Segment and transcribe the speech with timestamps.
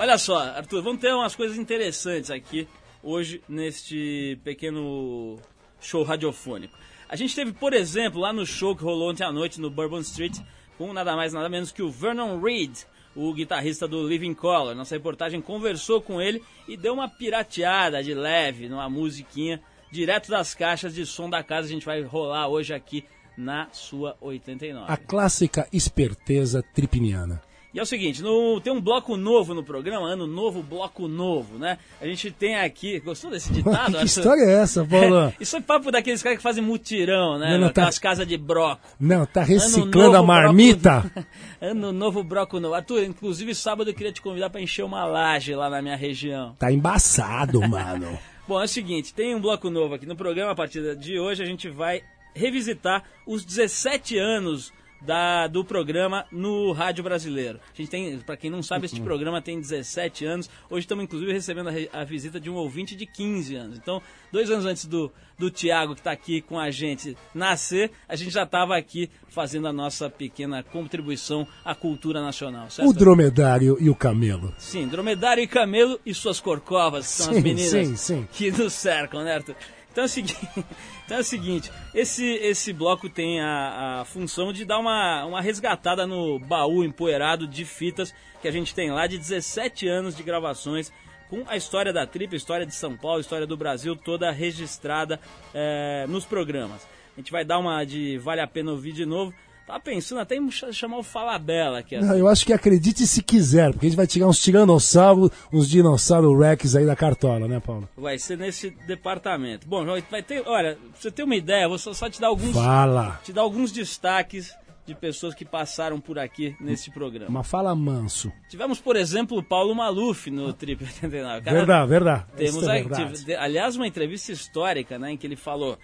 [0.00, 2.68] Olha só, Arthur, vamos ter umas coisas interessantes aqui
[3.02, 5.36] hoje neste pequeno
[5.80, 6.78] show radiofônico.
[7.08, 9.98] A gente teve, por exemplo, lá no show que rolou ontem à noite no Bourbon
[9.98, 10.38] Street,
[10.76, 12.78] com nada mais nada menos que o Vernon Reed,
[13.16, 14.76] o guitarrista do Living Color.
[14.76, 19.60] Nossa reportagem conversou com ele e deu uma pirateada de leve numa musiquinha
[19.90, 21.66] direto das caixas de som da casa.
[21.66, 23.04] A gente vai rolar hoje aqui
[23.36, 24.92] na sua 89.
[24.92, 27.47] A clássica esperteza tripiniana.
[27.78, 31.58] E é o seguinte, no, tem um bloco novo no programa, ano novo, bloco novo,
[31.58, 31.78] né?
[32.00, 33.96] A gente tem aqui, gostou desse ditado?
[33.98, 35.32] que história é essa, Paulo?
[35.38, 37.52] Isso é papo daqueles caras que fazem mutirão, né?
[37.52, 38.82] Não, não, tá- Nas casas de broco.
[38.98, 41.02] Não, tá reciclando a novo, marmita?
[41.14, 41.28] broco-
[41.62, 42.74] ano novo, broco novo.
[42.74, 46.56] Arthur, inclusive sábado eu queria te convidar para encher uma laje lá na minha região.
[46.58, 48.18] Tá embaçado, mano.
[48.48, 50.50] Bom, é o seguinte, tem um bloco novo aqui no programa.
[50.50, 52.02] A partir de hoje a gente vai
[52.34, 57.60] revisitar os 17 anos da, do programa no Rádio Brasileiro.
[57.72, 60.50] A gente tem, para quem não sabe, este programa tem 17 anos.
[60.68, 63.78] Hoje estamos inclusive recebendo a, a visita de um ouvinte de 15 anos.
[63.78, 68.16] Então, dois anos antes do, do Tiago, que está aqui com a gente, nascer, a
[68.16, 72.70] gente já estava aqui fazendo a nossa pequena contribuição à cultura nacional.
[72.70, 72.88] Certo?
[72.88, 74.52] O dromedário e o camelo.
[74.58, 78.28] Sim, dromedário e camelo e suas corcovas, que são as Sim, meninas sim, sim.
[78.32, 79.54] que nos cercam, né, Arthur?
[79.98, 80.48] Então é o seguinte,
[81.04, 85.40] então é o seguinte esse, esse bloco tem a, a função de dar uma, uma
[85.40, 90.22] resgatada no baú empoeirado de fitas que a gente tem lá de 17 anos de
[90.22, 90.92] gravações
[91.28, 95.18] com a história da Trip, a história de São Paulo, história do Brasil toda registrada
[95.52, 96.86] eh, nos programas.
[97.16, 99.34] A gente vai dar uma de vale a pena ouvir de novo.
[99.68, 101.96] Tava pensando até em ch- chamar o Falabella aqui.
[101.98, 105.68] Não, eu acho que acredite se quiser, porque a gente vai tirar uns tiranossauros, uns
[105.68, 107.88] dinossauro rex aí da cartola, né, Paulo?
[107.96, 109.68] Vai ser nesse departamento.
[109.68, 110.42] Bom, vai ter.
[110.46, 112.52] Olha, pra você ter uma ideia, vou só, só te dar alguns.
[112.54, 113.20] Fala.
[113.22, 114.52] Te dar alguns destaques
[114.86, 117.30] de pessoas que passaram por aqui nesse programa.
[117.30, 118.32] Mas fala manso.
[118.48, 121.40] Tivemos, por exemplo, o Paulo Maluf no Trip 89.
[121.40, 122.24] O cara- Verdade, verdade.
[122.38, 123.34] Temos é verdade.
[123.34, 125.78] aliás, uma entrevista histórica, né, em que ele falou.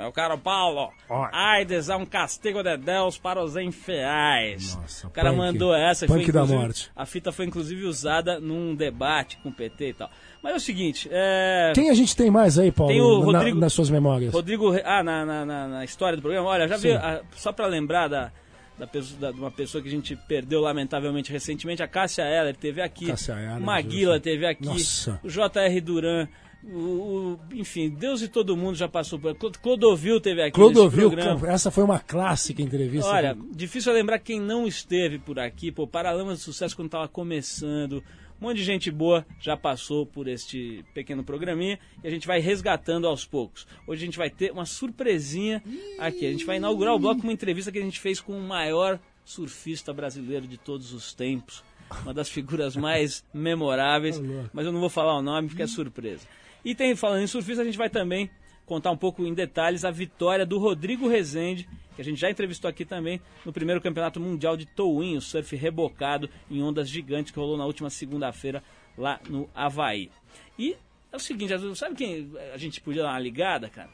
[0.00, 1.30] É o cara Paulo, Olha.
[1.32, 4.74] AIDS é um castigo de Deus para os infiéis.
[4.76, 5.38] Nossa, o cara punk.
[5.38, 6.06] mandou essa.
[6.06, 6.90] Punk foi, da morte.
[6.96, 10.10] A fita foi inclusive usada num debate com o PT e tal.
[10.42, 11.72] Mas é o seguinte, é...
[11.74, 14.32] Quem a gente tem mais aí, Paulo, Tem o na- Rodrigo- nas suas memórias?
[14.32, 16.88] Rodrigo, ah, na, na, na- na história do programa, olha, já Sim.
[16.88, 18.32] viu, ah, só pra lembrar da,
[18.78, 22.56] da, pessoa, da- de uma pessoa que a gente perdeu lamentavelmente recentemente, a Cássia Eller
[22.56, 25.20] teve aqui, Cássia Eller, o Maguila teve aqui, Nossa.
[25.22, 25.78] o J.R.
[25.82, 26.26] Duran,
[26.64, 31.10] o, o- enfim, Deus e todo mundo já passou por Clod- Clodovil teve aqui Clodovil,
[31.48, 33.08] essa foi uma clássica entrevista.
[33.10, 36.90] Olha, do- difícil é lembrar quem não esteve por aqui, pô, Paralamas de Sucesso quando
[36.90, 38.02] tava começando.
[38.40, 42.40] Um monte de gente boa já passou por este pequeno programinha e a gente vai
[42.40, 43.66] resgatando aos poucos.
[43.86, 45.62] Hoje a gente vai ter uma surpresinha
[45.98, 46.24] aqui.
[46.26, 48.40] A gente vai inaugurar o bloco com uma entrevista que a gente fez com o
[48.40, 51.62] maior surfista brasileiro de todos os tempos.
[52.02, 54.18] Uma das figuras mais memoráveis,
[54.54, 56.26] mas eu não vou falar o nome porque é surpresa.
[56.64, 58.30] E tem, falando em surfista, a gente vai também
[58.66, 62.68] contar um pouco em detalhes a vitória do Rodrigo Rezende, que a gente já entrevistou
[62.68, 67.38] aqui também no primeiro campeonato mundial de towing, o surf rebocado em ondas gigantes que
[67.38, 68.62] rolou na última segunda-feira
[68.96, 70.10] lá no Havaí.
[70.58, 70.76] E
[71.10, 73.90] é o seguinte, sabe quem a gente podia dar uma ligada, cara?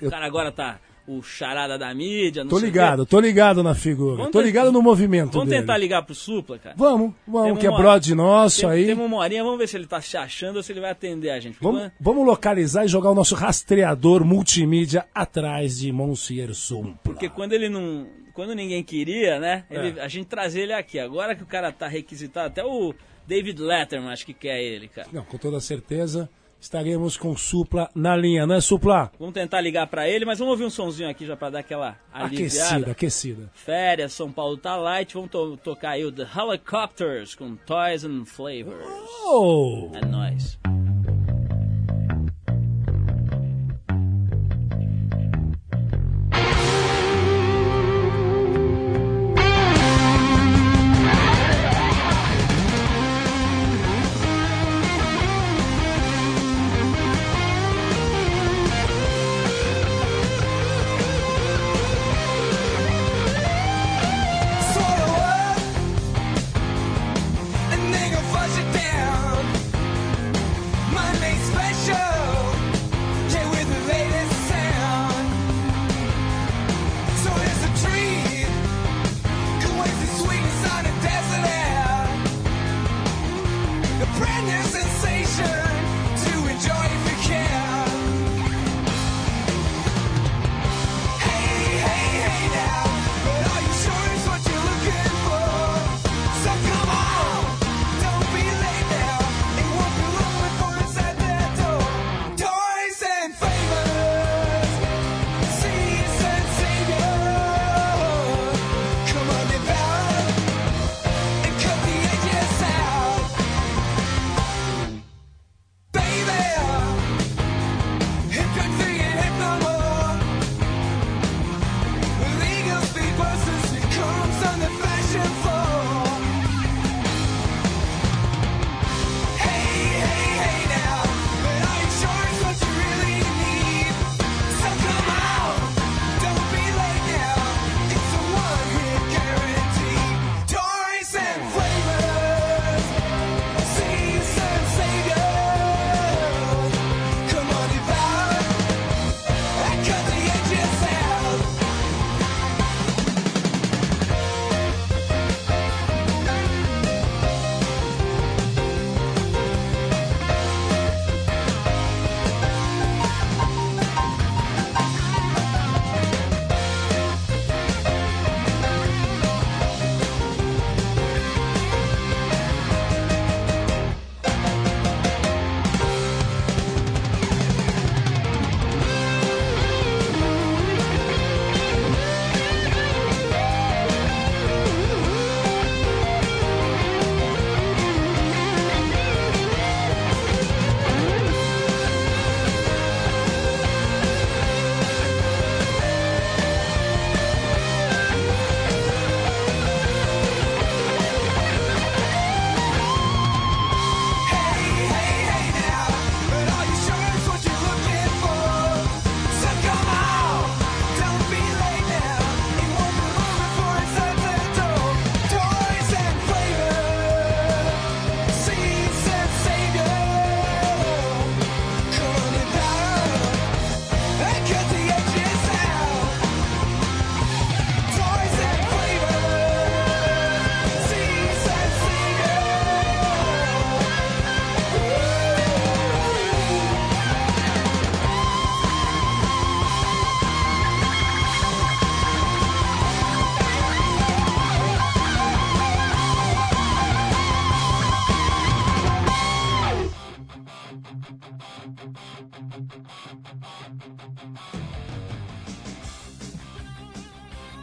[0.00, 2.78] O cara agora tá o charada da mídia, não Tô sei o quê.
[2.78, 4.16] ligado, tô ligado na figura.
[4.18, 5.60] Vamos tô ligado no movimento Vamos dele.
[5.62, 6.74] tentar ligar pro Supla, cara?
[6.78, 8.86] Vamos, vamos, Temos que é brode nosso Tem, aí.
[8.86, 11.30] temos uma horinha, vamos ver se ele tá se achando ou se ele vai atender
[11.30, 11.58] a gente.
[11.58, 16.94] Porque Vamos, vamos localizar e jogar o nosso rastreador multimídia atrás de Monsieur Sumpla.
[17.02, 18.06] Porque quando ele não.
[18.34, 19.64] Quando ninguém queria, né?
[19.70, 20.02] ele- É.
[20.04, 20.98] A gente trazia ele aqui.
[20.98, 22.94] Agora que o cara tá requisitado, até o
[23.26, 25.06] David Letterman acho que quer ele, cara.
[25.12, 26.30] Não, com toda certeza
[26.62, 29.10] estaremos com Supla na linha, né, Supla?
[29.18, 31.98] Vamos tentar ligar pra ele, mas vamos ouvir um sonzinho aqui já pra dar aquela
[32.12, 32.46] aliviada.
[32.66, 33.50] Aquecida, aquecida.
[33.52, 35.12] Férias, São Paulo tá light.
[35.14, 38.86] Vamos to- tocar aí o The Helicopters com Toys and Flavors.
[39.26, 39.90] Oh!
[39.94, 40.61] É nóis.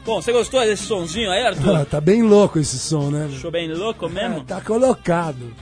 [0.09, 1.85] Bom, você gostou desse sonzinho aí, Ah, Arthur?
[1.85, 3.29] tá bem louco esse som, né?
[3.31, 4.37] Achou bem louco mesmo?
[4.39, 5.53] É, tá colocado.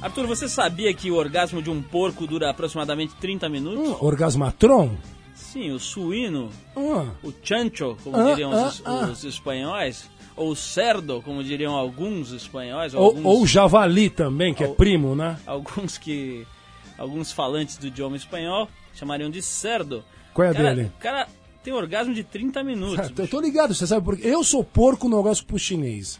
[0.00, 3.90] Arthur, você sabia que o orgasmo de um porco dura aproximadamente 30 minutos?
[3.90, 4.96] Hum, orgasmatron?
[5.34, 9.10] Sim, o suíno, Hum, o chancho, como Ah, diriam os, ah, ah.
[9.12, 14.68] os espanhóis, ou cerdo, como diriam alguns espanhóis, ou, alguns, ou javali também, que é
[14.68, 15.36] Ou- primo, né?
[15.46, 16.46] alguns que
[16.96, 20.02] alguns falantes do idioma espanhol chamariam de cerdo.
[20.32, 20.90] Qual é a cara, dele?
[20.96, 21.28] O cara
[21.62, 23.12] tem orgasmo de 30 minutos.
[23.16, 26.18] Eu tô ligado, você sabe porque eu sou porco no negócio pro chinês.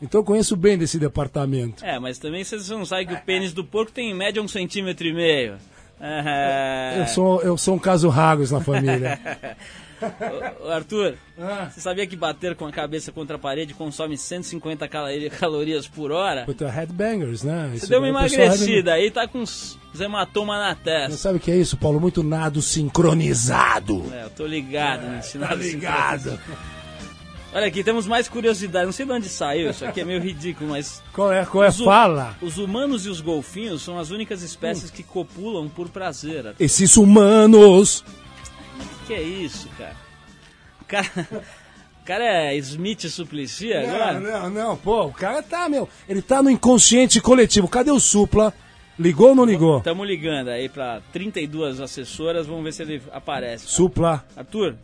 [0.00, 1.84] Então eu conheço bem desse departamento.
[1.84, 4.48] É, mas também você não sabe que o pênis do porco tem em média um
[4.48, 5.56] centímetro e meio.
[6.98, 9.18] Eu sou, eu sou um caso Ragos na família.
[10.64, 11.70] Ô, Arthur, Ah.
[11.72, 16.12] você sabia que bater com a cabeça contra a parede consome 150 calori- calorias por
[16.12, 16.44] hora?
[16.44, 17.68] Puta, headbangers, né?
[17.70, 21.16] Você Isso deu uma o pessoal emagrecida aí, tá com uns hematomas na Não testa.
[21.16, 22.00] sabe o que é isso, Paulo?
[22.00, 24.04] Muito nado sincronizado.
[24.12, 26.38] É, eu tô ligado nesse Tá nada ligado?
[27.54, 28.84] Olha aqui, temos mais curiosidade.
[28.84, 31.68] Não sei de onde saiu, isso aqui é meio ridículo, mas Qual é, qual é?
[31.68, 32.36] Os Fala.
[32.42, 36.54] Os humanos e os golfinhos são as únicas espécies que copulam por prazer.
[36.60, 38.04] Esses humanos.
[39.06, 39.96] Que é isso, cara?
[40.80, 41.10] O cara,
[42.02, 44.20] o cara é Smith Suplicy Não, agora?
[44.20, 45.88] não, não, pô, o cara tá, meu.
[46.08, 47.68] Ele tá no inconsciente coletivo.
[47.68, 48.52] Cadê o Supla?
[48.98, 49.78] Ligou ou não ligou?
[49.78, 53.66] Estamos ligando aí pra 32 assessoras, vamos ver se ele aparece.
[53.68, 54.24] Supla.
[54.34, 54.74] Arthur,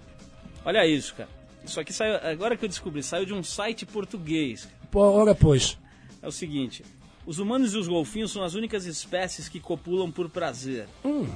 [0.64, 1.29] olha isso, cara.
[1.64, 4.69] Isso aqui saiu, agora que eu descobri, saiu de um site português.
[4.91, 5.79] Pô, olha, pois.
[6.21, 6.85] É o seguinte:
[7.25, 10.87] os humanos e os golfinhos são as únicas espécies que copulam por prazer.
[11.05, 11.26] Hum.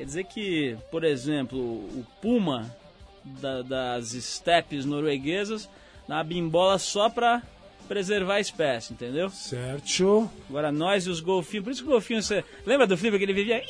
[0.00, 2.74] Quer dizer que, por exemplo, o puma
[3.22, 5.68] da- das estepes norueguesas
[6.08, 7.42] dá uma bimbola só pra
[7.86, 9.28] preservar a espécie, entendeu?
[9.28, 10.30] Certo.
[10.48, 13.24] Agora nós e os golfinhos, por isso que o golfinho, você lembra do Flipper que
[13.26, 13.62] ele vivia?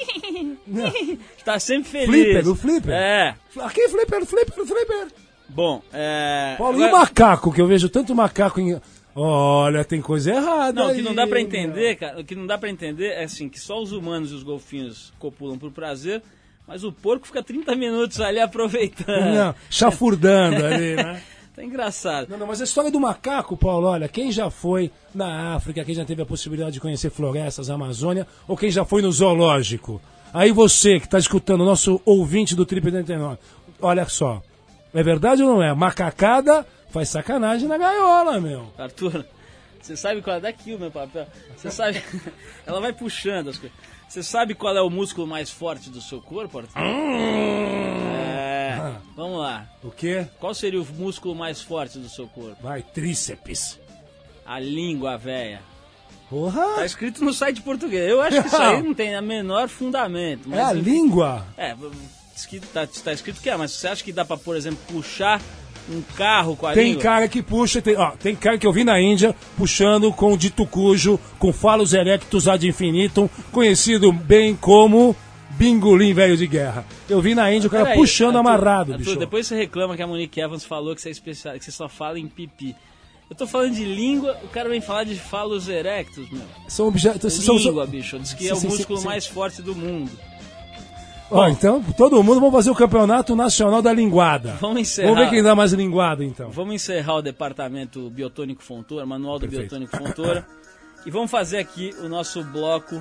[1.44, 2.06] tá sempre feliz.
[2.08, 2.94] Flipper, o Flipper?
[2.94, 3.34] É.
[3.62, 5.08] Aqui, Flipper, Flipper, Flipper.
[5.48, 6.54] Bom, é.
[6.58, 7.52] Paulo, e o agora- macaco?
[7.52, 8.80] Que eu vejo tanto macaco em.
[9.22, 10.72] Olha, tem coisa errada.
[10.72, 11.36] Não, o que não dá meu.
[11.36, 14.34] entender, cara, o que não dá pra entender é assim, que só os humanos e
[14.34, 16.22] os golfinhos copulam por prazer,
[16.66, 19.34] mas o porco fica 30 minutos ali aproveitando.
[19.34, 21.22] Não, chafurdando ali, né?
[21.54, 22.30] Tá engraçado.
[22.30, 25.94] Não, não, mas a história do macaco, Paulo, olha, quem já foi na África, quem
[25.94, 30.00] já teve a possibilidade de conhecer florestas, Amazônia, ou quem já foi no zoológico?
[30.32, 33.36] Aí você que está escutando, nosso ouvinte do Trip 89,
[33.82, 34.40] olha só,
[34.94, 35.74] é verdade ou não é?
[35.74, 38.72] Macacada faz sacanagem na gaiola, meu.
[38.78, 39.24] Arthur,
[39.80, 41.26] você sabe qual é daqui o meu papel?
[41.56, 42.02] Você sabe.
[42.66, 43.76] Ela vai puxando as coisas.
[44.08, 46.72] Você sabe qual é o músculo mais forte do seu corpo, Arthur?
[46.76, 48.94] É.
[49.14, 49.66] Vamos lá.
[49.82, 50.26] O quê?
[50.38, 52.56] Qual seria o músculo mais forte do seu corpo?
[52.62, 53.78] Vai, tríceps.
[54.44, 55.58] A língua, véia.
[55.58, 55.64] Tá
[56.28, 56.84] Porra!
[56.84, 58.08] escrito no site português.
[58.08, 60.48] Eu acho que isso aí não tem a menor fundamento.
[60.48, 61.46] Mas É a língua?
[61.56, 61.74] É,
[62.72, 65.40] tá, tá escrito que é, mas você acha que dá pra, por exemplo, puxar
[65.90, 67.02] um carro com a Tem língua?
[67.02, 70.36] cara que puxa, tem, ó, tem cara que eu vi na Índia puxando com o
[70.36, 75.16] dito cujo, com falos erectus ad infinitum, conhecido bem como
[75.50, 76.86] bingolim velho de guerra.
[77.08, 79.18] Eu vi na Índia o cara Peraí, puxando Arthur, amarrado, Arthur, bicho.
[79.18, 81.88] Depois você reclama que a Monique Evans falou que você, é especial, que você só
[81.88, 82.74] fala em pipi.
[83.28, 86.42] Eu tô falando de língua, o cara vem falar de falos erectus, meu.
[86.66, 87.46] São objetos.
[87.46, 87.86] Língua, são...
[87.86, 88.18] bicho.
[88.18, 89.04] Diz que Sim, é o sim, sim, músculo sim.
[89.06, 90.10] mais forte do mundo.
[91.30, 94.56] Ó, então, todo mundo vamos fazer o campeonato nacional da linguada.
[94.60, 95.08] Vamos encerrar.
[95.08, 96.50] Vamos ver quem dá mais linguada, então.
[96.50, 99.70] Vamos encerrar o departamento Biotônico Fontoura, manual do Perfeito.
[99.70, 100.46] Biotônico Fontoura.
[101.06, 103.00] e vamos fazer aqui o nosso bloco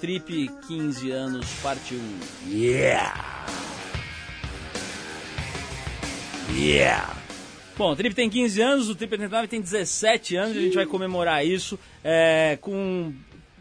[0.00, 2.50] Trip 15 anos, parte 1.
[2.50, 3.46] Yeah!
[6.52, 7.16] Yeah!
[7.76, 10.86] Bom, o Trip tem 15 anos, o Trip 89 tem 17 anos, a gente vai
[10.86, 13.12] comemorar isso é, com,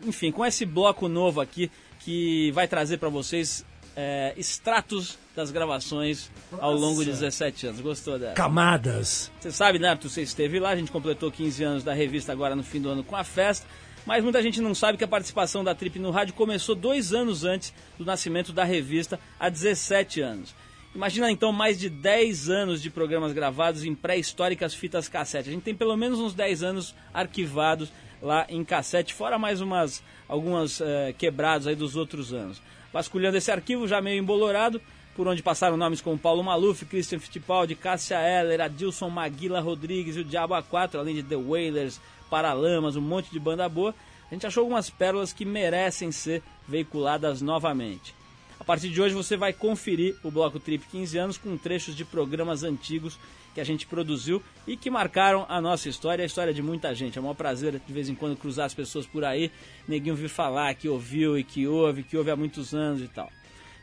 [0.03, 1.69] enfim, com esse bloco novo aqui
[1.99, 3.63] que vai trazer para vocês
[3.99, 7.81] é, extratos das gravações ao longo de 17 anos.
[7.81, 8.33] Gostou dessa?
[8.35, 9.31] Camadas.
[9.39, 12.55] Você sabe, né, Arthur, você esteve lá, a gente completou 15 anos da revista agora
[12.55, 13.65] no fim do ano com a festa,
[14.05, 17.43] mas muita gente não sabe que a participação da Trip no rádio começou dois anos
[17.43, 20.53] antes do nascimento da revista, há 17 anos.
[20.93, 25.49] Imagina então mais de 10 anos de programas gravados em pré-históricas fitas cassete.
[25.49, 30.03] A gente tem pelo menos uns 10 anos arquivados lá em cassete, fora mais umas
[30.27, 32.61] algumas eh, quebrados aí dos outros anos.
[32.97, 34.81] Vasculhando esse arquivo já meio embolorado,
[35.15, 40.21] por onde passaram nomes como Paulo Maluf, Christian Fittipaldi, Cássia Eller, Adilson Maguila Rodrigues e
[40.21, 43.93] o Diabo A4, além de The Wailers, Paralamas, um monte de banda boa,
[44.31, 48.15] a gente achou algumas pérolas que merecem ser veiculadas novamente.
[48.59, 52.03] A partir de hoje você vai conferir o Bloco Trip 15 anos com trechos de
[52.03, 53.19] programas antigos
[53.57, 57.17] que a gente produziu e que marcaram a nossa história a história de muita gente.
[57.17, 59.51] É um maior prazer de vez em quando cruzar as pessoas por aí,
[59.87, 63.31] neguinho vir falar que ouviu e que ouve, que ouve há muitos anos e tal.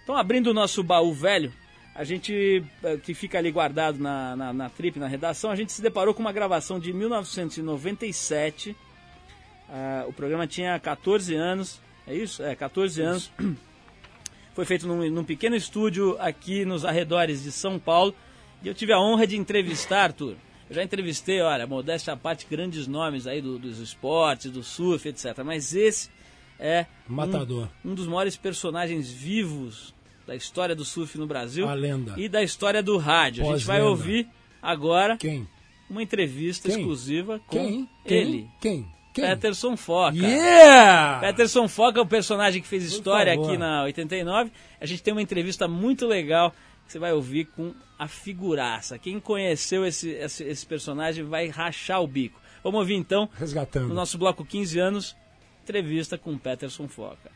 [0.05, 1.53] Então, abrindo o nosso baú velho,
[1.93, 5.73] a gente, eh, que fica ali guardado na, na, na trip, na redação, a gente
[5.73, 8.77] se deparou com uma gravação de 1997.
[9.69, 12.45] Ah, o programa tinha 14 anos, é isso?
[12.45, 13.33] É, 14 anos.
[14.55, 18.15] Foi feito num, num pequeno estúdio aqui nos arredores de São Paulo.
[18.65, 20.35] E eu tive a honra de entrevistar, Arthur.
[20.69, 25.07] Eu já entrevistei, olha, modéstia à parte, grandes nomes aí do- dos esportes, do surf,
[25.09, 25.39] etc.
[25.45, 26.09] Mas esse
[26.59, 27.69] é um- Matador.
[27.85, 29.93] Um, dos maiores personagens vivos
[30.27, 31.69] da história do surf no Brasil.
[31.69, 32.15] A lenda.
[32.17, 33.47] E da história do rádio.
[33.47, 34.27] A gente vai ouvir
[34.63, 35.47] agora Quem?
[35.91, 36.79] uma entrevista Quem?
[36.79, 37.89] exclusiva com Quem?
[38.07, 38.17] Quem?
[38.19, 38.87] ele, Quem?
[39.13, 39.25] Quem?
[39.27, 40.17] Peterson Foca.
[40.17, 41.21] Yeah!
[41.21, 43.49] Peterson Foca é o personagem que fez história favor.
[43.51, 44.51] aqui na 89.
[44.81, 46.55] A gente tem uma entrevista muito legal
[46.87, 48.99] você vai ouvir com a figuraça.
[48.99, 52.41] Quem conheceu esse, esse, esse personagem vai rachar o bico.
[52.63, 53.89] Vamos ouvir então, Resgatando.
[53.89, 55.17] no nosso bloco 15 anos,
[55.63, 57.31] entrevista com Peterson Foca.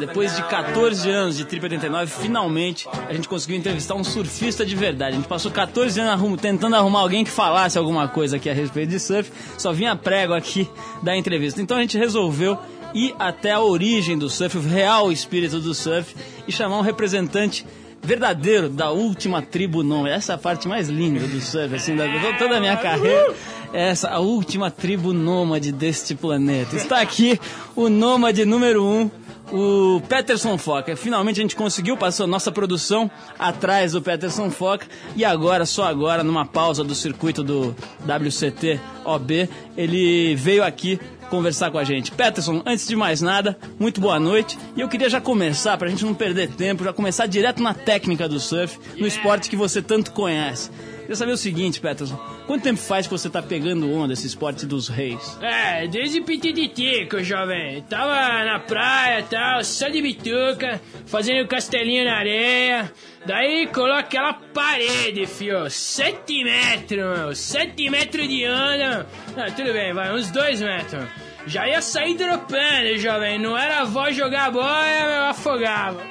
[0.00, 4.74] Depois de 14 anos de Trip 89, finalmente a gente conseguiu entrevistar um surfista de
[4.74, 5.12] verdade.
[5.14, 8.54] A gente passou 14 anos arrum- tentando arrumar alguém que falasse alguma coisa aqui a
[8.54, 10.68] respeito de surf, só vinha prego aqui
[11.02, 11.60] da entrevista.
[11.62, 12.58] Então a gente resolveu
[12.92, 16.14] ir até a origem do surf, o real espírito do surf,
[16.48, 17.64] e chamar um representante
[18.04, 20.14] verdadeiro da última tribo nômade.
[20.14, 22.04] Essa é a parte mais linda do surf, assim, da,
[22.38, 23.34] toda a minha carreira.
[23.72, 26.76] Essa, a última tribo nômade deste planeta.
[26.76, 27.40] Está aqui
[27.74, 29.10] o nômade número um,
[29.50, 30.94] o Peterson Foca.
[30.94, 36.22] Finalmente a gente conseguiu, passou nossa produção atrás do Peterson Foca e agora, só agora,
[36.22, 41.00] numa pausa do circuito do WCT OB, ele veio aqui
[41.34, 42.12] conversar com a gente.
[42.12, 44.56] Peterson, antes de mais nada, muito boa noite.
[44.76, 48.28] E eu queria já começar, pra gente não perder tempo, já começar direto na técnica
[48.28, 50.70] do surf, no esporte que você tanto conhece.
[51.04, 54.64] Queria saber o seguinte, Peterson, quanto tempo faz que você tá pegando onda esse esporte
[54.64, 55.38] dos reis?
[55.42, 57.82] É, desde pititico, jovem.
[57.82, 62.90] Tava na praia e tal, só de bituca, fazendo castelinho na areia.
[63.26, 65.68] Daí coloca aquela parede, fio.
[65.68, 67.34] Sete metros, meu.
[67.34, 69.06] Sete metros de onda.
[69.36, 71.04] Não, tudo bem, vai, uns dois metros.
[71.46, 73.38] Já ia sair dropando, jovem.
[73.38, 76.02] Não era a voz jogar a boia, meu, afogava.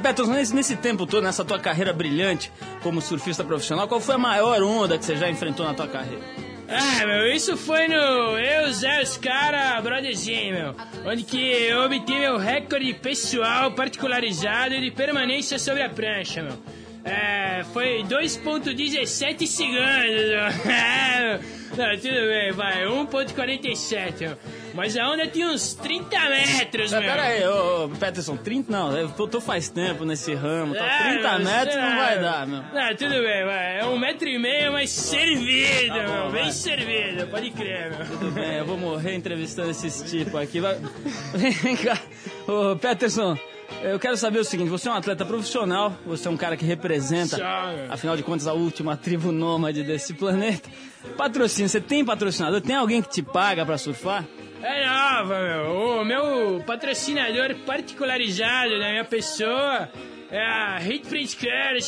[0.00, 2.50] Peterson, nesse, nesse tempo todo, nessa tua carreira brilhante
[2.82, 6.22] como surfista profissional, qual foi a maior onda que você já enfrentou na tua carreira?
[6.68, 10.74] Ah, meu, isso foi no Eu, Zé, os cara, brotherzinho, meu.
[11.04, 16.58] Onde que eu obtive meu recorde pessoal particularizado de permanência sobre a prancha, meu.
[17.04, 20.66] É, foi 2.17 segundos.
[20.66, 21.38] É.
[21.76, 24.38] Não, tudo bem, vai, 1.47, meu.
[24.74, 27.10] Mas a onda tinha uns 30 metros, Não, meu.
[27.10, 30.84] pera aí, ô, ô, Peterson, 30 não, eu tô, tô faz tempo nesse ramo, tá,
[30.84, 32.62] É, 30 meu, metros não é, vai dar, meu.
[32.62, 33.80] Não, tudo bem, vai.
[33.80, 36.30] É um metro e meio, mas servido, Tá bom, meu.
[36.30, 36.52] Bem vai.
[36.52, 38.06] servido, pode crer, meu.
[38.06, 40.60] Tudo bem, eu vou morrer entrevistando esses tipos aqui.
[40.60, 40.76] Vai...
[41.62, 41.98] Vem cá,
[42.46, 43.36] ô Peterson,
[43.82, 46.64] eu quero saber o seguinte: você é um atleta profissional, você é um cara que
[46.64, 47.92] representa, meu.
[47.92, 50.68] afinal de contas, a última tribo nômade desse planeta.
[51.16, 52.60] Patrocínio, você tem patrocinador?
[52.60, 54.24] Tem alguém que te paga pra surfar?
[54.62, 55.72] É nova, meu.
[56.00, 59.90] O meu patrocinador particularizado da minha pessoa
[60.30, 61.80] é a Hitprint Care,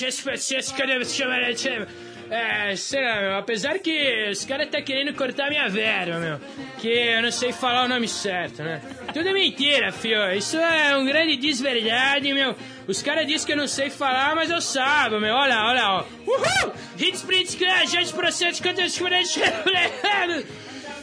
[2.30, 3.36] é, sei lá, meu.
[3.36, 6.40] Apesar que os caras tá querendo cortar minha verba, meu.
[6.78, 8.80] Que eu não sei falar o nome certo, né?
[9.12, 10.32] Tudo é mentira, fio.
[10.32, 12.54] Isso é um grande desverdade, meu.
[12.86, 15.34] Os caras dizem que eu não sei falar, mas eu sabo, meu.
[15.34, 16.04] Olha olha ó.
[16.26, 16.72] Uhul!
[16.98, 20.46] Hits, prints, crash, 10%, cantos, 40%.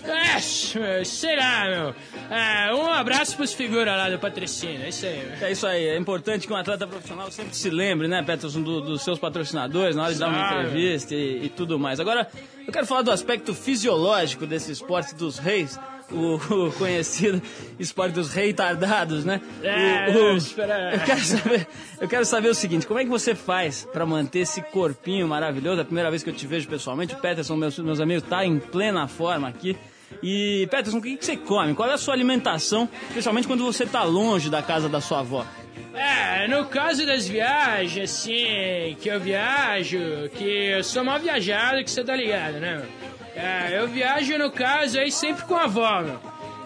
[0.04, 1.96] É, sei lá, meu.
[2.30, 5.26] É, um abraço pros figuras lá do Patrocínio, é isso aí.
[5.26, 5.48] Meu.
[5.48, 8.82] É isso aí, é importante que um atleta profissional sempre se lembre, né, Peterson, do,
[8.82, 12.00] dos seus patrocinadores na hora de dar uma entrevista e, e tudo mais.
[12.00, 12.28] Agora,
[12.66, 15.80] eu quero falar do aspecto fisiológico desse esporte dos reis,
[16.12, 17.42] o, o, conhecido
[17.80, 19.42] esporte dos retardados, né?
[19.62, 21.68] É, o, o, eu, quero saber,
[22.02, 25.80] eu quero saber o seguinte, como é que você faz para manter esse corpinho maravilhoso?
[25.80, 28.46] É a primeira vez que eu te vejo pessoalmente, o Peterson, meus, meus amigos, tá
[28.46, 29.78] em plena forma aqui.
[30.24, 31.76] E, Peterson, o que, que você come?
[31.76, 35.46] Qual é a sua alimentação, especialmente quando você tá longe da casa da sua avó?
[35.94, 40.00] É, no caso das viagens, assim, que eu viajo,
[40.36, 43.14] que eu sou mal viajado, que você tá ligado, né, meu?
[43.36, 46.20] É, eu viajo, no caso, aí sempre com a avó, meu.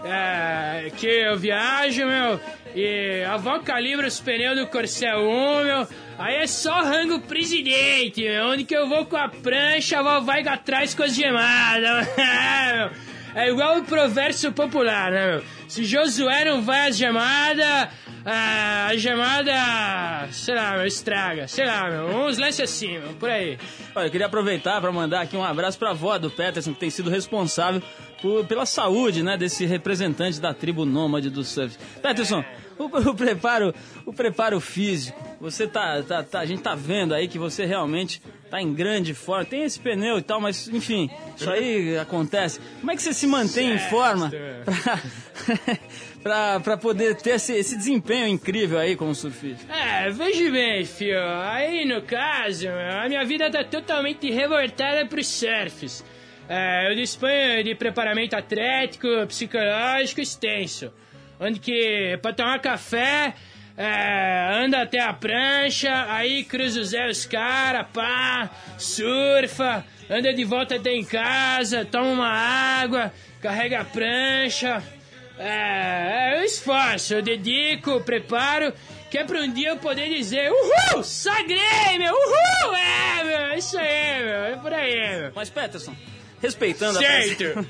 [0.05, 2.39] É, que eu viajo, meu,
[2.75, 5.87] e a avó calibra os pneus do Corcel 1, meu.
[6.19, 8.49] Aí é só rango presidente, meu.
[8.49, 13.06] Onde que eu vou com a prancha, a avó vai atrás com as gemadas, meu.
[13.37, 15.43] É igual o provérbio popular, né, meu?
[15.67, 17.89] Se Josué não vai às gemadas,
[18.25, 21.47] a gemada, sei lá, meu, estraga.
[21.47, 23.57] Sei lá, meu, uns lances assim, meu, por aí.
[23.95, 26.79] Olha, eu queria aproveitar para mandar aqui um abraço para a avó do Peterson, que
[26.79, 27.81] tem sido responsável
[28.21, 31.77] por- pela saúde, né, desse representante da tribo nômade do surf.
[32.01, 32.43] Peterson,
[32.79, 33.73] o, o preparo,
[34.05, 38.21] o preparo físico, você tá, tá, tá- a gente tá vendo aí que você realmente
[38.49, 39.45] tá em grande forma.
[39.45, 42.59] Tem esse pneu e tal, mas enfim, isso aí acontece.
[42.79, 44.31] Como é que você se mantém em forma
[46.63, 49.65] pra poder ter esse, esse desempenho incrível aí como surfista?
[49.73, 51.17] É, veja bem, fio.
[51.43, 56.03] Aí, no caso, a minha vida tá totalmente revoltada pros surfs.
[56.49, 60.91] É, eu disponho de preparamento atlético, psicológico extenso.
[61.39, 63.33] Onde que, pra tomar café,
[63.77, 70.75] é, anda até a prancha, aí cruza os os cara, pá, surfa, anda de volta
[70.75, 74.81] até em casa, toma uma água, carrega a prancha.
[75.37, 78.73] É, é, eu esforço, eu dedico, preparo,
[79.11, 81.03] que é pra um dia eu poder dizer Uhul!
[81.03, 82.11] Sagrei, meu!
[82.11, 82.75] Uhul!
[82.75, 83.37] É, meu!
[83.37, 84.43] é Isso aí, meu!
[84.45, 85.31] É por aí, meu!
[85.35, 85.95] Mas Peterson,
[86.41, 87.43] respeitando a Certo.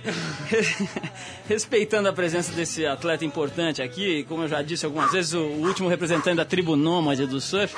[1.47, 5.87] respeitando a presença desse atleta importante aqui, como eu já disse algumas vezes, o, último
[5.87, 7.73] representante da tribo nômade do surf,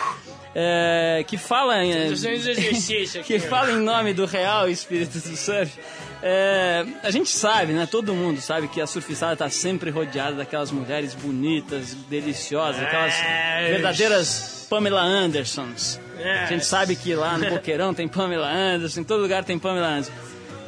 [0.56, 2.14] é, que fala em,
[3.24, 5.80] que fala em nome do real espírito do surf.
[6.22, 7.88] É, a gente sabe, né?
[7.90, 13.70] Todo mundo sabe que a surfistada tá sempre rodeada daquelas mulheres bonitas, deliciosas, aquelas É.
[13.72, 16.00] verdadeiras Pamela Andersons.
[16.18, 16.44] É.
[16.44, 19.88] A gente sabe que lá no Boqueirão tem Pamela Anderson, em todo lugar tem Pamela
[19.88, 20.12] Anderson.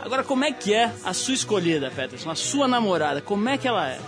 [0.02, 2.32] Agora, como é que é a sua escolhida, Peterson?
[2.32, 4.00] A sua namorada, como é que ela é?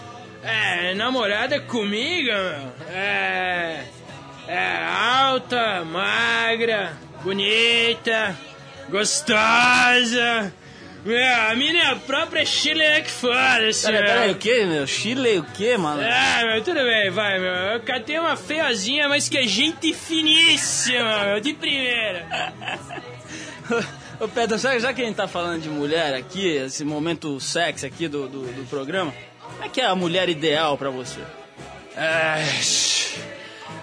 [0.43, 3.85] É, namorada comigo, meu, é.
[4.47, 8.35] É alta, magra, bonita,
[8.89, 10.53] gostosa.
[11.05, 14.87] Meu, a é a própria Chile que foda-se, Peraí, o quê, meu?
[14.87, 16.01] Chile o quê, mano?
[16.01, 17.53] Ah, meu, tudo bem, vai, meu.
[17.53, 22.25] Eu catei uma feiozinha, mas que é gente finíssima, meu, de primeira.
[24.23, 27.85] Ô Pedro, já, já que a gente tá falando de mulher aqui, esse momento sexy
[27.85, 31.19] aqui do, do, do programa, como é que é a mulher ideal pra você?
[31.97, 32.45] Ai,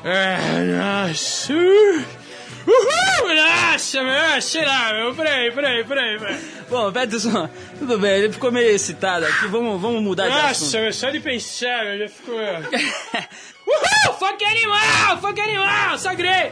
[0.02, 1.52] ai, nossa.
[1.52, 6.40] Uhul, nossa, meu, sei lá, meu, peraí, peraí, peraí, peraí.
[6.70, 10.80] Bom, Peterson, tudo bem, ele ficou meio excitado aqui, vamos, vamos mudar de Nossa, assunto.
[10.80, 12.38] meu, só de pensar, meu, já ficou...
[13.68, 16.50] Uhul, fuck animal, fuck animal, sagrei.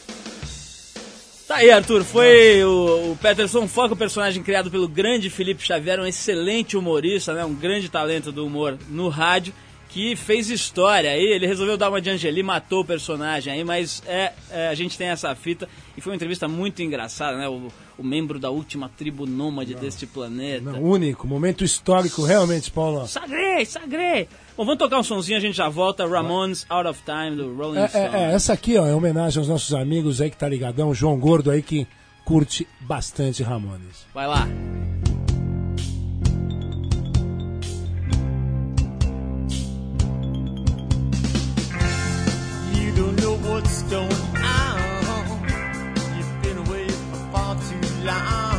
[1.46, 6.06] Tá aí, Arthur, foi o, o Peterson Foca, personagem criado pelo grande Felipe Xavier, um
[6.06, 9.52] excelente humorista, né, um grande talento do humor no rádio,
[9.94, 14.02] que fez história aí, ele resolveu dar uma de Angeli, matou o personagem aí, mas
[14.08, 17.68] é, é, a gente tem essa fita, e foi uma entrevista muito engraçada, né, o,
[17.96, 20.72] o membro da última tribo nômade deste planeta.
[20.72, 23.06] Não, único, momento histórico, realmente, Paulo.
[23.06, 24.28] Sagrei, sagrei!
[24.56, 27.78] Bom, vamos tocar um sonzinho, a gente já volta, Ramones, Out of Time, do Rolling
[27.78, 28.14] É, Stones.
[28.14, 31.16] é, é, essa aqui, ó, é homenagem aos nossos amigos aí que tá ligadão, João
[31.16, 31.86] Gordo aí que
[32.24, 34.06] curte bastante Ramones.
[34.12, 34.48] Vai lá.
[43.64, 44.12] What's going
[44.44, 45.42] on.
[46.16, 48.53] You've been away for far too long.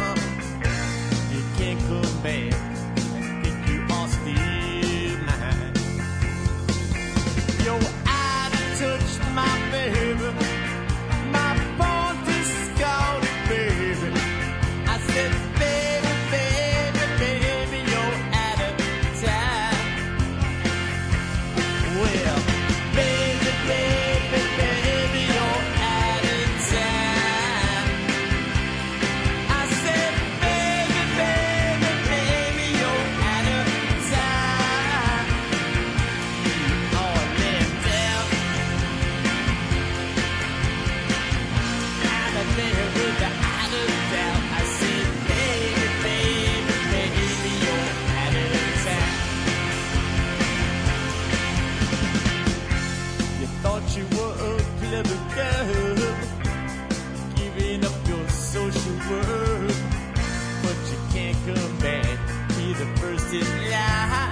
[63.40, 64.25] The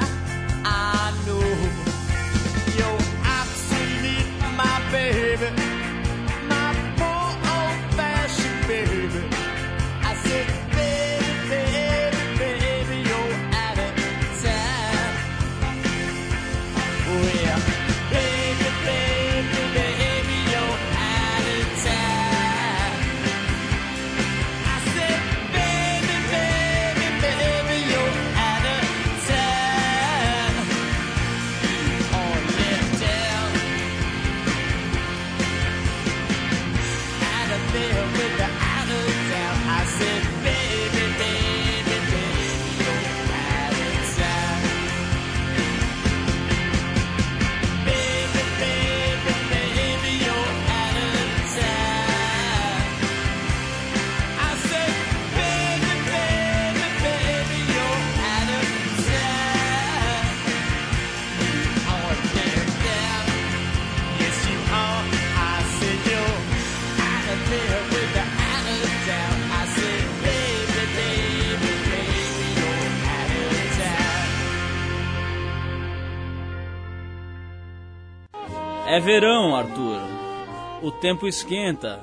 [78.94, 80.00] É verão, Arthur.
[80.84, 82.00] O tempo esquenta.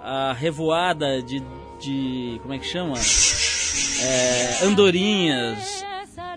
[0.00, 1.42] A revoada de.
[1.80, 2.94] de como é que chama?
[2.96, 5.84] É, andorinhas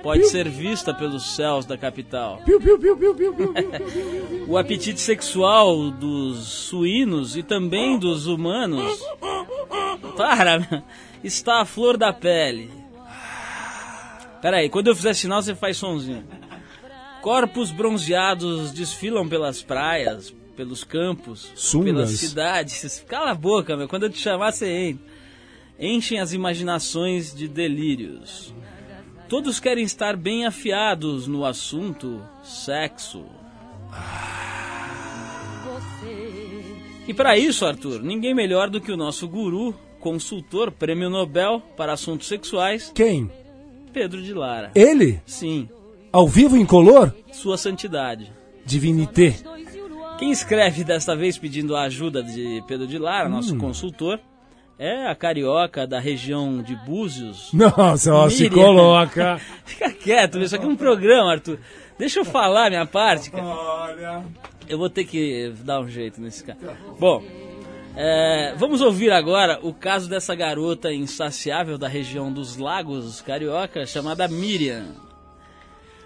[0.01, 2.41] pode ser vista pelos céus da capital.
[4.47, 8.99] o apetite sexual dos suínos e também dos humanos.
[10.17, 10.83] Para!
[11.23, 12.71] Está à flor da pele.
[14.41, 16.25] Peraí, quando eu fizer sinal, você faz sonzinho.
[17.23, 21.93] Corpos bronzeados desfilam pelas praias, pelos campos, Sungas.
[21.93, 22.99] pelas cidades.
[23.07, 23.87] Cala a boca, meu.
[23.87, 25.05] Quando eu te chamar, você entra.
[25.79, 28.53] Enchem as imaginações de delírios.
[29.29, 33.23] Todos querem estar bem afiados no assunto sexo.
[37.07, 41.93] E para isso, Arthur, ninguém melhor do que o nosso guru, consultor, prêmio Nobel para
[41.93, 43.31] assuntos sexuais, Quem?
[43.93, 44.71] Pedro de Lara.
[44.75, 45.21] Ele?
[45.25, 45.69] Sim,
[46.13, 47.11] Ao vivo em color?
[47.31, 48.31] Sua Santidade.
[48.63, 49.33] Divinité.
[50.19, 54.19] Quem escreve desta vez pedindo a ajuda de Pedro de Lara, nosso consultor,
[54.77, 57.51] é a carioca da região de Búzios.
[57.51, 59.41] Nossa, ó, se coloca.
[59.65, 61.57] Fica quieto, isso aqui é um programa, Arthur.
[61.97, 63.43] Deixa eu falar minha parte, cara.
[63.43, 64.23] Olha.
[64.69, 66.77] Eu vou ter que dar um jeito nesse cara.
[66.99, 67.23] Bom,
[67.97, 74.27] é, vamos ouvir agora o caso dessa garota insaciável da região dos Lagos Carioca, chamada
[74.27, 75.01] Miriam.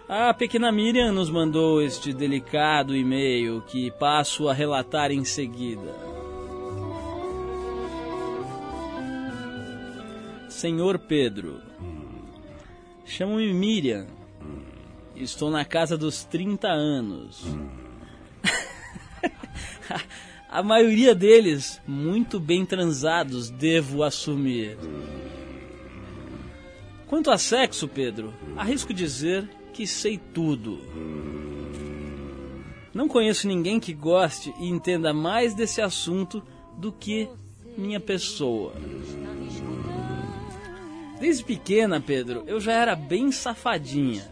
[0.10, 5.94] A pequena Miriam nos mandou este delicado e-mail que passo a relatar em seguida.
[10.48, 11.62] Senhor Pedro,
[13.06, 14.08] chamo-me Miriam.
[15.14, 17.44] Estou na casa dos 30 anos.
[20.48, 24.78] A maioria deles muito bem transados, devo assumir.
[27.08, 30.80] Quanto a sexo, Pedro, arrisco dizer que sei tudo.
[32.92, 36.42] Não conheço ninguém que goste e entenda mais desse assunto
[36.76, 37.30] do que
[37.78, 38.74] minha pessoa.
[41.20, 44.28] Desde pequena, Pedro, eu já era bem safadinha.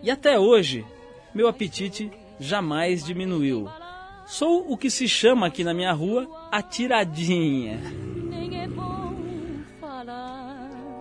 [0.00, 0.86] E até hoje,
[1.34, 3.68] meu apetite jamais diminuiu.
[4.28, 7.80] Sou o que se chama aqui na minha rua a tiradinha.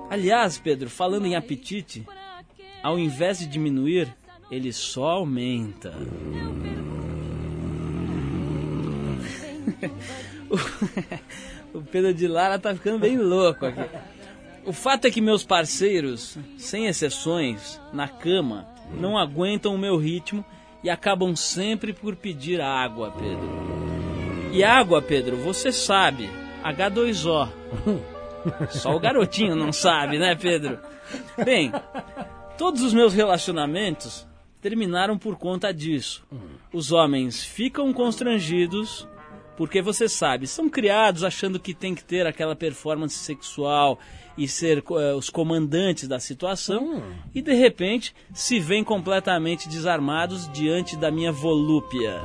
[0.09, 2.07] Aliás, Pedro, falando em apetite,
[2.83, 4.13] ao invés de diminuir,
[4.49, 5.93] ele só aumenta.
[11.73, 13.79] O- Pedro de Lara tá ficando bem louco aqui.
[14.65, 18.67] O fato é que meus parceiros, sem exceções, na cama,
[18.99, 20.43] não aguentam o meu ritmo
[20.83, 23.49] e acabam sempre por pedir água, Pedro.
[24.51, 26.29] E água, Pedro, você sabe,
[26.63, 27.47] H2O.
[28.69, 30.77] Só o garotinho não sabe, né, Pedro?
[31.45, 31.71] Bem,
[32.61, 34.27] todos os meus relacionamentos
[34.61, 36.23] terminaram por conta disso.
[36.71, 39.07] Os homens ficam constrangidos
[39.57, 43.97] porque você sabe, são criados achando que tem que ter aquela performance sexual
[44.37, 47.01] e ser eh, os comandantes da situação
[47.33, 52.21] e de repente se veem completamente desarmados diante da minha volúpia.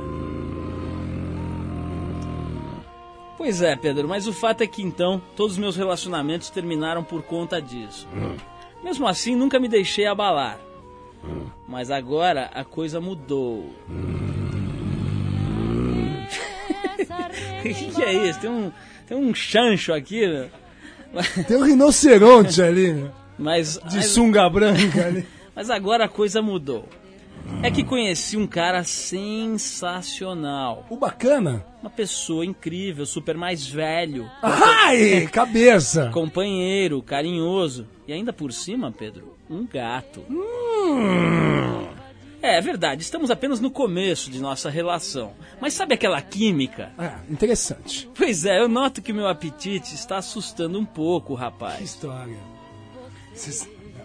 [3.35, 7.23] Pois é, Pedro, mas o fato é que então todos os meus relacionamentos terminaram por
[7.23, 8.07] conta disso.
[8.87, 10.57] Mesmo assim, nunca me deixei abalar.
[11.67, 13.75] Mas agora a coisa mudou.
[17.59, 18.39] O que, que é isso?
[18.39, 18.71] Tem um,
[19.05, 20.49] tem um chancho aqui, né?
[21.45, 23.11] Tem um rinoceronte ali, né?
[23.37, 25.27] mas, de mas, sunga branca ali.
[25.53, 26.87] mas agora a coisa mudou.
[27.63, 30.85] É que conheci um cara sensacional.
[30.89, 31.65] O bacana.
[31.81, 36.09] Uma pessoa incrível, super mais velho, Ai, cabeça.
[36.13, 37.87] companheiro, carinhoso.
[38.07, 40.23] E ainda por cima, Pedro, um gato.
[42.41, 45.33] É, é verdade, estamos apenas no começo de nossa relação.
[45.59, 46.91] Mas sabe aquela química?
[46.97, 48.07] Ah, interessante.
[48.15, 51.81] Pois é, eu noto que meu apetite está assustando um pouco o Que rapaz.
[51.81, 52.37] história.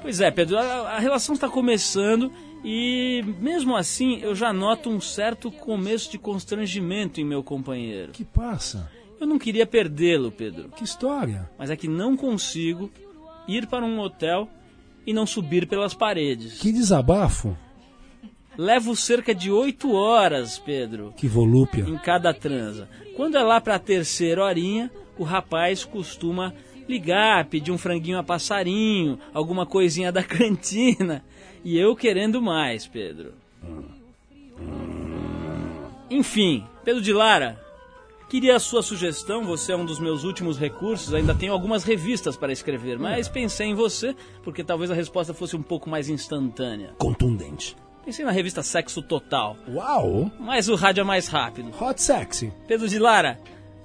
[0.00, 2.32] Pois é, Pedro, a, a relação está começando
[2.64, 8.12] e mesmo assim eu já noto um certo começo de constrangimento em meu companheiro.
[8.12, 8.90] que passa?
[9.20, 11.48] Eu não queria perdê-lo, Pedro, Que história.
[11.58, 12.90] mas é que não consigo
[13.46, 14.48] ir para um hotel
[15.06, 16.58] e não subir pelas paredes.
[16.58, 17.56] Que desabafo.
[18.56, 21.82] Levo cerca de oito horas, Pedro, Que volúpia.
[21.88, 22.88] em cada transa.
[23.16, 26.52] Quando é lá para a terceira horinha, o rapaz costuma
[26.88, 31.24] ligar, pedir um franguinho a passarinho, alguma coisinha da cantina.
[31.64, 33.34] E eu querendo mais, Pedro.
[36.10, 37.58] Enfim, Pedro de Lara,
[38.28, 39.44] queria a sua sugestão.
[39.44, 41.14] Você é um dos meus últimos recursos.
[41.14, 45.56] Ainda tenho algumas revistas para escrever, mas pensei em você porque talvez a resposta fosse
[45.56, 46.90] um pouco mais instantânea.
[46.98, 47.76] Contundente.
[48.04, 50.28] Pensei na revista Sexo Total, Uau.
[50.40, 51.70] mas o rádio é mais rápido.
[51.80, 52.52] Hot sexy.
[52.66, 53.38] Pedro de Lara,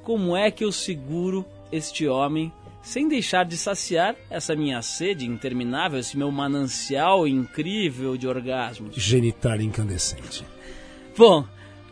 [0.04, 2.52] como é que eu seguro este homem
[2.88, 8.96] sem deixar de saciar essa minha sede interminável, esse meu manancial incrível de orgasmos?
[8.96, 10.46] Genital incandescente.
[11.18, 11.44] Bom,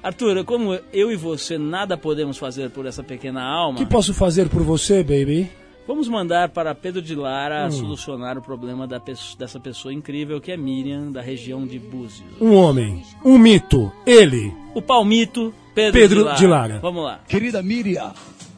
[0.01, 4.13] Arthur, como eu e você nada podemos fazer por essa pequena alma, O que posso
[4.13, 5.49] fazer por você, baby?
[5.87, 10.51] vamos mandar para Pedro de Lara solucionar o problema da pesso- dessa pessoa incrível que
[10.51, 12.25] é Miriam, da região de Búzios.
[12.41, 14.51] Um homem, um mito, ele.
[14.73, 16.37] O palmito Pedro, Pedro de, Lara.
[16.37, 16.79] de Lara.
[16.79, 17.19] Vamos lá.
[17.27, 18.13] Querida Miriam,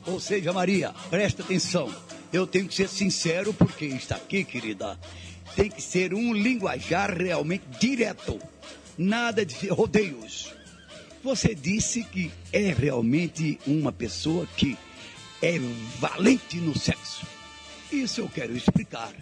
[0.05, 1.89] ou seja, Maria, presta atenção.
[2.31, 4.99] Eu tenho que ser sincero porque está aqui, querida.
[5.55, 8.39] Tem que ser um linguajar realmente direto.
[8.97, 10.53] Nada de rodeios.
[11.23, 14.77] Você disse que é realmente uma pessoa que
[15.41, 15.57] é
[15.99, 17.25] valente no sexo.
[17.91, 19.13] Isso eu quero explicar.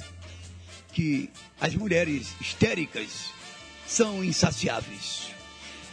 [0.91, 3.31] Que as mulheres histéricas
[3.87, 5.31] são insaciáveis.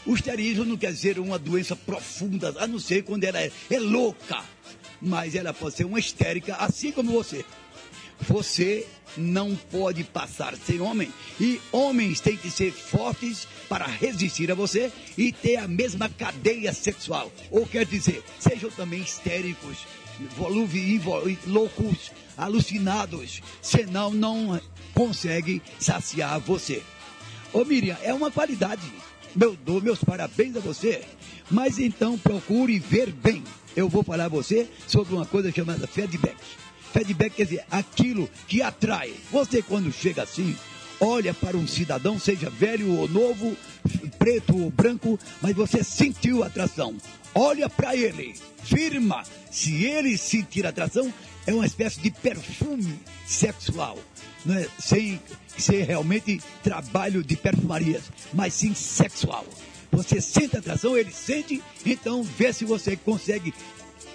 [0.05, 3.79] O esterismo não quer dizer uma doença profunda, a não ser quando ela é, é
[3.79, 4.43] louca.
[5.03, 7.45] Mas ela pode ser uma histérica, assim como você.
[8.21, 8.87] Você
[9.17, 11.13] não pode passar sem homem.
[11.41, 16.73] E homens têm que ser fortes para resistir a você e ter a mesma cadeia
[16.73, 17.33] sexual.
[17.51, 19.79] Ou quer dizer, sejam também histéricos,
[21.47, 23.43] loucos, alucinados.
[23.61, 24.61] Senão não
[24.95, 26.81] consegue saciar você.
[27.53, 28.83] Ô Miriam, é uma qualidade.
[29.39, 31.03] Eu dou meus parabéns a você.
[31.51, 33.43] Mas então procure ver bem.
[33.77, 36.37] Eu vou falar a você sobre uma coisa chamada feedback.
[36.93, 39.15] Feedback quer dizer aquilo que atrai.
[39.31, 40.55] Você quando chega assim,
[41.01, 43.57] olha para um cidadão, seja velho ou novo,
[44.19, 46.97] preto ou branco, mas você sentiu atração.
[47.35, 49.25] Olha para ele, firma.
[49.51, 51.13] Se ele sentir atração,
[51.47, 53.99] é uma espécie de perfume sexual.
[54.45, 54.69] Não é?
[54.79, 55.21] Sem
[55.57, 58.05] ser realmente trabalho de perfumarias,
[58.35, 59.47] mas sim sexual.
[59.93, 63.53] Você sente atração, ele sente, então vê se você consegue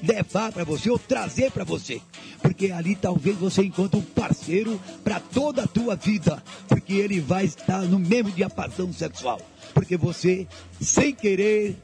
[0.01, 2.01] levar para você ou trazer para você.
[2.41, 7.45] Porque ali talvez você encontre um parceiro para toda a tua vida, porque ele vai
[7.45, 9.39] estar no mesmo diapasão sexual.
[9.73, 10.47] Porque você,
[10.81, 11.77] sem querer,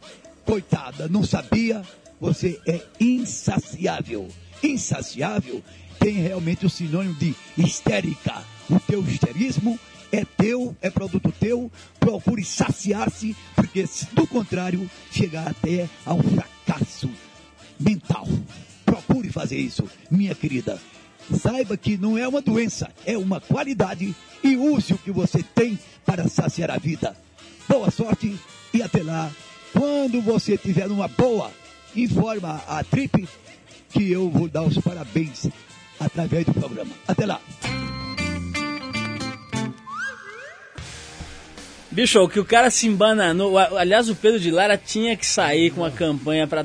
[0.44, 1.84] coitada, não sabia,
[2.20, 4.28] você é insaciável.
[4.64, 5.62] Insaciável
[6.00, 8.44] tem realmente o sinônimo de histérica.
[8.70, 9.80] O teu histerismo
[10.14, 17.10] é teu, é produto teu, procure saciar-se, porque do contrário, chegar até a um fracasso
[17.80, 18.28] mental.
[18.86, 20.80] Procure fazer isso, minha querida.
[21.36, 25.80] Saiba que não é uma doença, é uma qualidade e use o que você tem
[26.06, 27.18] para saciar a vida.
[27.68, 28.38] Boa sorte
[28.72, 29.32] e até lá.
[29.72, 31.50] Quando você tiver uma boa,
[31.96, 33.28] informa a Trip
[33.90, 35.48] que eu vou dar os parabéns
[36.00, 36.92] através do programa.
[37.08, 37.42] Até lá.
[41.94, 43.58] Bicho, o que o cara se embananou.
[43.58, 46.64] Aliás, o Pedro de Lara tinha que sair com uma campanha pra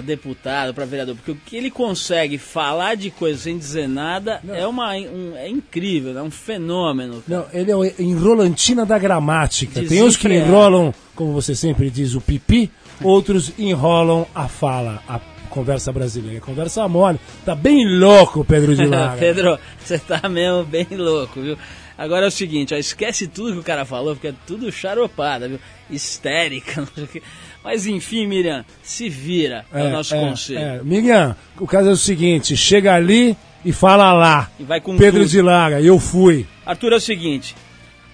[0.00, 1.14] deputado, pra vereador.
[1.16, 5.48] Porque o que ele consegue falar de coisa sem dizer nada é, uma, um- é
[5.48, 7.22] incrível, é um fenômeno.
[7.28, 9.82] Não, ele é o enrolantina da gramática.
[9.82, 12.70] Tem uns que enrolam, como você sempre diz, o pipi,
[13.02, 17.18] outros enrolam a fala, a conversa brasileira, conversa mole.
[17.44, 19.18] Tá bem louco, Pedro de Lara.
[19.18, 21.58] Pedro, você tá mesmo bem louco, viu?
[22.00, 25.46] Agora é o seguinte, ó, esquece tudo que o cara falou, porque é tudo charopada,
[25.46, 25.58] viu?
[25.90, 27.22] Histérica, não sei o quê.
[27.62, 30.58] Mas enfim, Miriam, se vira, é, o nosso conselho.
[30.58, 30.82] é.
[30.82, 34.50] Miriam, o caso é o seguinte, chega ali e fala lá.
[34.58, 35.30] E vai com Pedro tudo.
[35.30, 36.46] de Lara, eu fui.
[36.64, 37.54] Arthur, é o seguinte,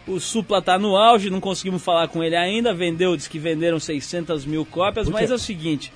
[0.04, 3.78] o Supla tá no auge, não conseguimos falar com ele ainda, vendeu, diz que venderam
[3.78, 5.92] 600 mil cópias, mas é o seguinte,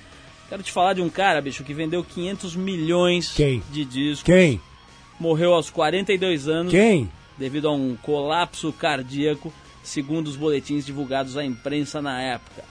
[0.47, 3.61] quero te falar de um cara, bicho, que vendeu 500 milhões Quem?
[3.69, 4.61] de discos, Quem?
[5.19, 7.09] morreu aos 42 anos Quem?
[7.37, 12.63] Devido a um colapso cardíaco, segundo os boletins divulgados à imprensa na época.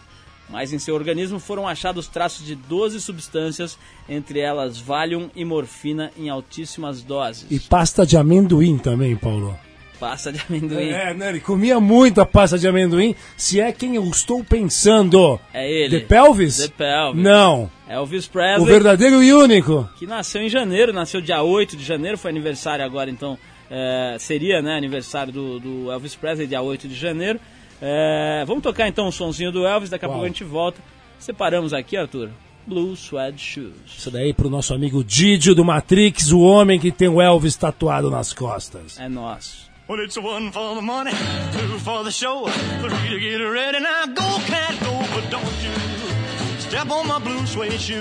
[0.49, 6.11] Mas em seu organismo foram achados traços de 12 substâncias, entre elas Valium e morfina
[6.19, 7.47] em altíssimas doses.
[7.51, 9.57] E pasta de amendoim também, Paulo.
[10.01, 10.89] Passa de amendoim.
[10.89, 11.29] É, né?
[11.29, 13.15] Ele comia muito a pasta de amendoim.
[13.37, 15.39] Se é quem eu estou pensando.
[15.53, 16.01] É ele.
[16.01, 16.57] The Pelvis?
[16.57, 17.23] The Pelvis.
[17.23, 17.71] Não.
[17.87, 19.89] Elvis O Presley, verdadeiro e único.
[19.99, 23.37] que nasceu em janeiro, nasceu dia 8 de janeiro, foi aniversário agora, então
[23.71, 27.39] é, seria né, aniversário do, do Elvis Presley, dia 8 de janeiro.
[27.81, 30.81] É, vamos tocar então o sonzinho do Elvis, daqui a pouco a gente volta.
[31.19, 32.31] Separamos aqui, Arthur,
[32.67, 33.75] Blue Suede Shoes.
[33.87, 38.11] Isso daí pro nosso amigo Didio do Matrix, o homem que tem o Elvis tatuado
[38.11, 38.99] nas costas.
[38.99, 39.71] É nosso.
[39.89, 42.47] Well, it's one for the money, two for the show,
[42.81, 43.81] three to get ready.
[43.81, 48.01] Now go, cat, go, but don't you step on my blue suede shoe.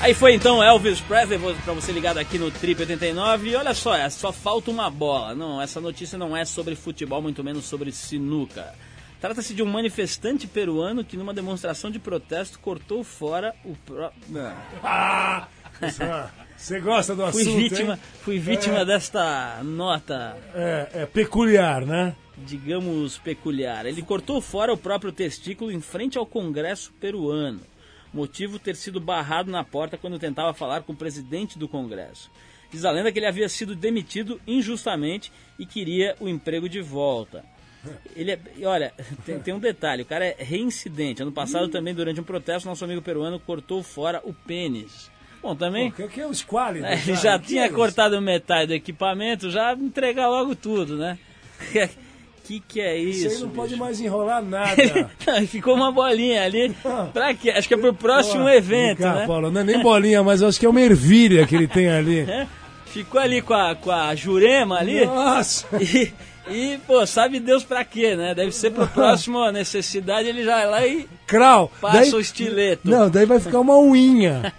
[0.00, 3.50] Aí foi então Elvis Presley, pra você ligado aqui no Trip 89.
[3.50, 5.34] E olha só, é, só falta uma bola.
[5.34, 8.72] Não, essa notícia não é sobre futebol, muito menos sobre sinuca.
[9.20, 14.22] Trata-se de um manifestante peruano que, numa demonstração de protesto, cortou fora o próprio.
[14.84, 15.48] Ah!
[16.56, 18.00] Você gosta do Fui assunto, vítima, hein?
[18.22, 22.14] fui vítima desta nota, É, é peculiar, né?
[22.36, 23.84] digamos, peculiar.
[23.84, 27.60] Ele cortou fora o próprio testículo em frente ao Congresso peruano.
[28.12, 32.30] Motivo ter sido barrado na porta quando tentava falar com o presidente do Congresso.
[32.70, 37.44] Diz a lenda que ele havia sido demitido injustamente e queria o emprego de volta.
[38.14, 38.92] Ele é, olha,
[39.24, 41.22] tem, tem um detalhe, o cara é reincidente.
[41.22, 45.10] Ano passado também, durante um protesto, nosso amigo peruano cortou fora o pênis.
[45.40, 45.88] Bom, também...
[45.88, 46.84] O que, que é o esquálido?
[46.88, 51.18] É, ele já tinha é cortado metade do equipamento, já entregar logo tudo, né?
[52.48, 53.26] que que é isso?
[53.26, 53.80] Isso aí não pode bicho?
[53.84, 55.10] mais enrolar nada.
[55.26, 56.74] Não, ficou uma bolinha ali.
[57.12, 57.50] Pra quê?
[57.50, 59.26] Acho que é pro próximo Ó, evento, cá, né?
[59.26, 62.20] Paulo, não é nem bolinha, mas acho que é uma ervilha que ele tem ali.
[62.28, 62.46] É,
[62.86, 65.04] Ficou ali com a, com a Jurema ali.
[65.04, 65.66] Nossa!
[65.78, 66.10] E,
[66.50, 68.34] e, pô, sabe Deus pra quê, né?
[68.34, 71.70] Deve ser pro próximo a necessidade, ele já vai lá e Crau!
[71.82, 72.88] passa daí- o estileto.
[72.88, 74.54] Não, daí vai ficar uma unha.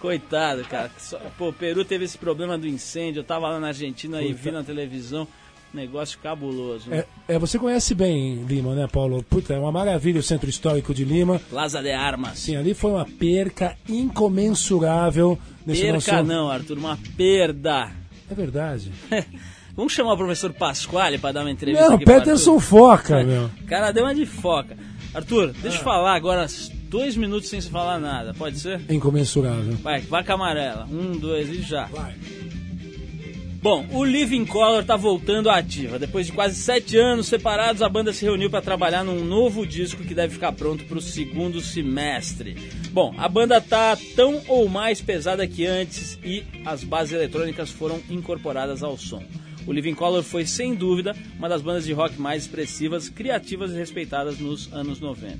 [0.00, 0.90] Coitado, cara.
[0.98, 3.20] Só- Pô, o Peru teve esse problema do incêndio.
[3.20, 5.28] Eu tava lá na Argentina e vi na televisão.
[5.74, 6.88] Negócio cabuloso.
[6.88, 7.04] né?
[7.28, 9.24] É, é, você conhece bem Lima, né, Paulo?
[9.28, 11.40] Puta, é uma maravilha o centro histórico de Lima.
[11.50, 12.38] Plaza de Armas.
[12.38, 16.28] Sim, ali foi uma perca incomensurável nesse Perca nosso...
[16.28, 17.90] não, Arthur, uma perda.
[18.30, 18.92] É verdade.
[19.76, 23.46] Vamos chamar o professor Pasquale para dar uma entrevista Não, Peterson foca, meu.
[23.60, 24.76] O cara deu uma de foca.
[25.12, 25.84] Arthur, deixa eu Ah.
[25.84, 26.46] falar agora
[26.88, 28.80] dois minutos sem se falar nada, pode ser?
[28.88, 29.74] Incomensurável.
[29.82, 30.86] Vai, vaca amarela.
[30.88, 31.86] Um, dois e já.
[31.86, 32.14] Vai.
[33.64, 35.98] Bom, o Living Color tá voltando à ativa.
[35.98, 40.04] Depois de quase sete anos separados, a banda se reuniu para trabalhar num novo disco
[40.04, 42.56] que deve ficar pronto para o segundo semestre.
[42.90, 48.02] Bom, a banda tá tão ou mais pesada que antes e as bases eletrônicas foram
[48.10, 49.24] incorporadas ao som.
[49.66, 53.76] O Living Color foi, sem dúvida, uma das bandas de rock mais expressivas, criativas e
[53.76, 55.38] respeitadas nos anos 90.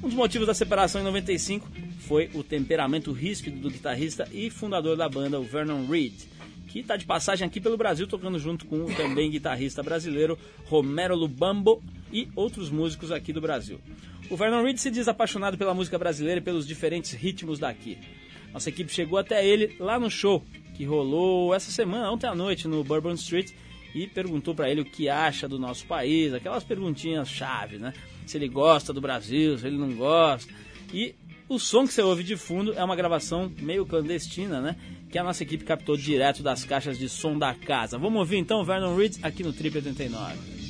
[0.00, 1.68] Um dos motivos da separação em 95
[1.98, 6.33] foi o temperamento ríspido do guitarrista e fundador da banda, o Vernon Reed
[6.74, 11.14] que está de passagem aqui pelo Brasil, tocando junto com o também guitarrista brasileiro Romero
[11.14, 11.80] Lubambo
[12.12, 13.78] e outros músicos aqui do Brasil.
[14.28, 17.96] O Vernon Reed se diz apaixonado pela música brasileira e pelos diferentes ritmos daqui.
[18.52, 20.44] Nossa equipe chegou até ele lá no show
[20.74, 23.52] que rolou essa semana, ontem à noite, no Bourbon Street,
[23.94, 27.94] e perguntou para ele o que acha do nosso país, aquelas perguntinhas chave, né?
[28.26, 30.52] Se ele gosta do Brasil, se ele não gosta.
[30.92, 31.14] E
[31.48, 34.76] o som que você ouve de fundo é uma gravação meio clandestina, né?
[35.14, 37.96] Que a nossa equipe captou direto das caixas de som da casa.
[37.96, 40.63] Vamos ouvir então Vernon Reed aqui no Trip 89.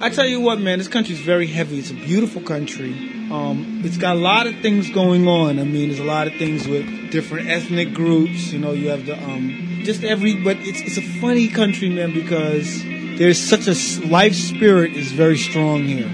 [0.00, 1.80] I tell you what, man, this country's very heavy.
[1.80, 2.92] It's a beautiful country.
[3.32, 5.58] Um, it's got a lot of things going on.
[5.58, 8.52] I mean, there's a lot of things with different ethnic groups.
[8.52, 10.36] You know, you have the um, just every.
[10.40, 12.80] But it's it's a funny country, man, because
[13.18, 16.06] there's such a life spirit is very strong here,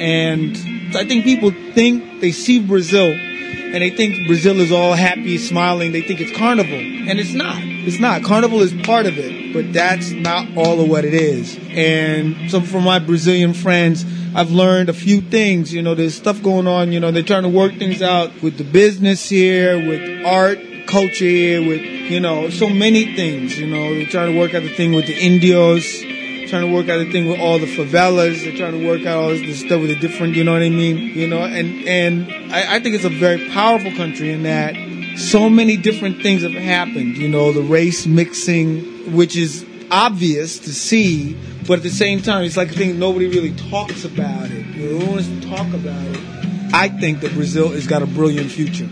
[0.00, 0.56] and
[0.96, 3.14] I think people think they see Brazil
[3.74, 5.92] and they think Brazil is all happy, smiling.
[5.92, 7.58] They think it's carnival, and it's not.
[7.62, 8.22] It's not.
[8.22, 11.58] Carnival is part of it, but that's not all of what it is.
[11.70, 14.04] And so, from my Brazilian friends,
[14.34, 15.72] I've learned a few things.
[15.72, 16.92] You know, there's stuff going on.
[16.92, 21.24] You know, they're trying to work things out with the business here, with art, culture
[21.24, 23.58] here, with you know, so many things.
[23.58, 25.84] You know, they're trying to work out the thing with the Indios
[26.48, 28.42] trying to work out the thing with all the favelas.
[28.42, 30.70] They're trying to work out all this stuff with the different, you know what I
[30.70, 30.98] mean?
[30.98, 34.74] You know, and and I, I think it's a very powerful country in that
[35.18, 37.16] so many different things have happened.
[37.16, 41.36] You know, the race mixing, which is obvious to see,
[41.66, 44.66] but at the same time, it's like a thing nobody really talks about it.
[44.74, 46.20] You know, no one wants to talk about it.
[46.72, 48.88] I think that Brazil has got a brilliant future.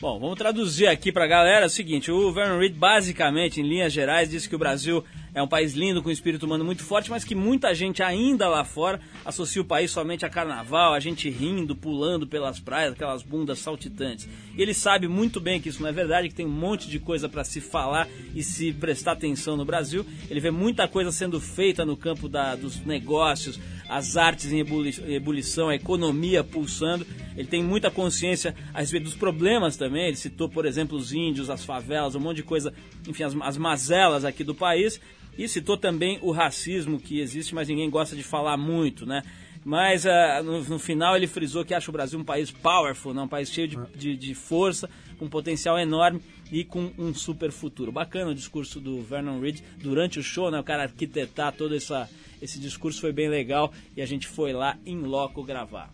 [0.00, 1.64] Bom, vamos traduzir aqui pra galera.
[1.64, 5.02] É o seguinte, o Vernon Reed basicamente, em linhas gerais, disse que o Brasil
[5.34, 8.48] é um país lindo, com um espírito humano muito forte, mas que muita gente ainda
[8.48, 13.22] lá fora associa o país somente a carnaval, a gente rindo, pulando pelas praias, aquelas
[13.22, 14.28] bundas saltitantes.
[14.56, 17.00] E ele sabe muito bem que isso não é verdade, que tem um monte de
[17.00, 20.06] coisa para se falar e se prestar atenção no Brasil.
[20.30, 23.58] Ele vê muita coisa sendo feita no campo da, dos negócios,
[23.88, 27.06] as artes em ebuli- ebulição, a economia pulsando.
[27.36, 30.06] Ele tem muita consciência a respeito dos problemas também.
[30.06, 32.72] Ele citou, por exemplo, os índios, as favelas, um monte de coisa,
[33.08, 35.00] enfim, as, as mazelas aqui do país.
[35.36, 39.22] E citou também o racismo que existe, mas ninguém gosta de falar muito, né?
[39.64, 43.22] Mas ah, no, no final ele frisou que acha o Brasil um país powerful, né?
[43.22, 46.20] um país cheio de, de, de força, com potencial enorme
[46.52, 47.90] e com um super futuro.
[47.90, 50.60] Bacana o discurso do Vernon Reed durante o show, né?
[50.60, 52.08] O cara arquitetar todo essa,
[52.42, 55.90] esse discurso foi bem legal e a gente foi lá em loco gravar.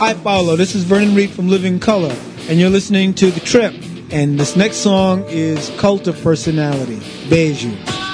[0.00, 0.56] Hi, Paulo.
[0.56, 2.10] This is Vernon Reed from Living Color,
[2.50, 3.93] and you're listening to The Trip.
[4.14, 7.00] And this next song is Cult of Personality.
[7.28, 8.13] Beijo.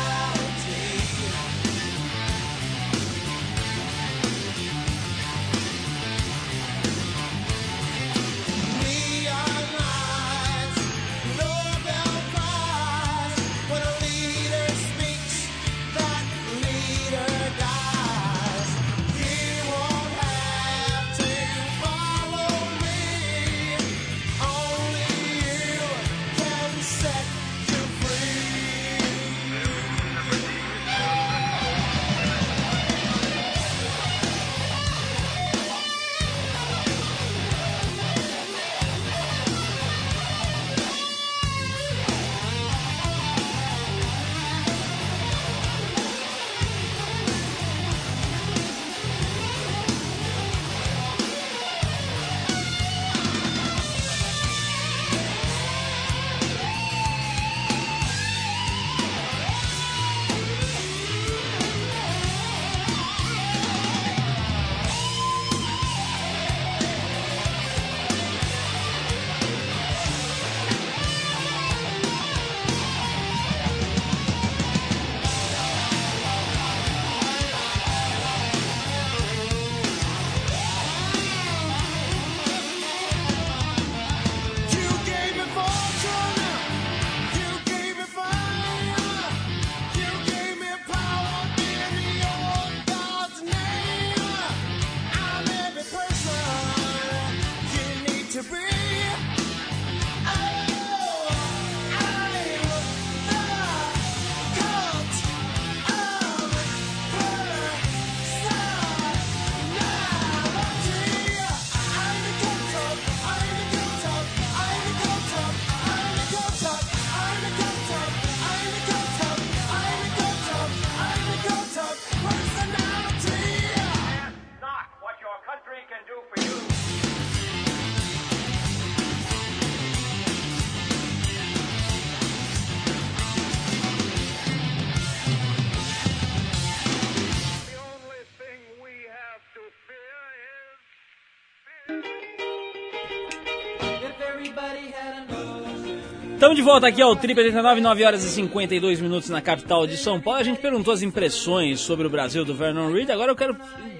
[146.51, 149.95] Estamos de volta aqui ao Trip 89, 9 horas e 52 minutos na capital de
[149.95, 150.37] São Paulo.
[150.37, 153.09] A gente perguntou as impressões sobre o Brasil do Vernon Reed.
[153.09, 153.55] Agora eu quero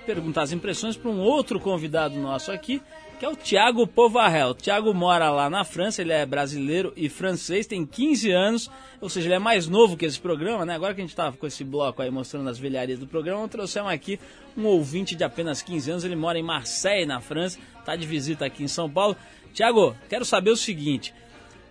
[0.05, 2.81] perguntar as impressões para um outro convidado nosso aqui,
[3.17, 4.49] que é o Thiago Povarel.
[4.49, 9.07] O Thiago mora lá na França, ele é brasileiro e francês, tem 15 anos, ou
[9.07, 10.75] seja, ele é mais novo que esse programa, né?
[10.75, 13.89] Agora que a gente estava com esse bloco aí mostrando as velharias do programa, trouxemos
[13.89, 14.19] aqui
[14.57, 18.43] um ouvinte de apenas 15 anos, ele mora em Marseille, na França, está de visita
[18.43, 19.15] aqui em São Paulo.
[19.53, 21.13] Thiago, quero saber o seguinte,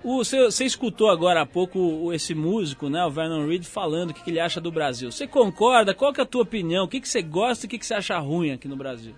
[0.02, 4.14] o, você, você escutou agora há pouco esse músico, né, o Vernon Reed, falando o
[4.14, 5.10] que, que ele acha do Brasil.
[5.12, 5.94] Você concorda?
[5.94, 6.84] Qual que é a tua opinião?
[6.84, 9.14] O que, que você gosta e o que, que você acha ruim aqui no Brasil?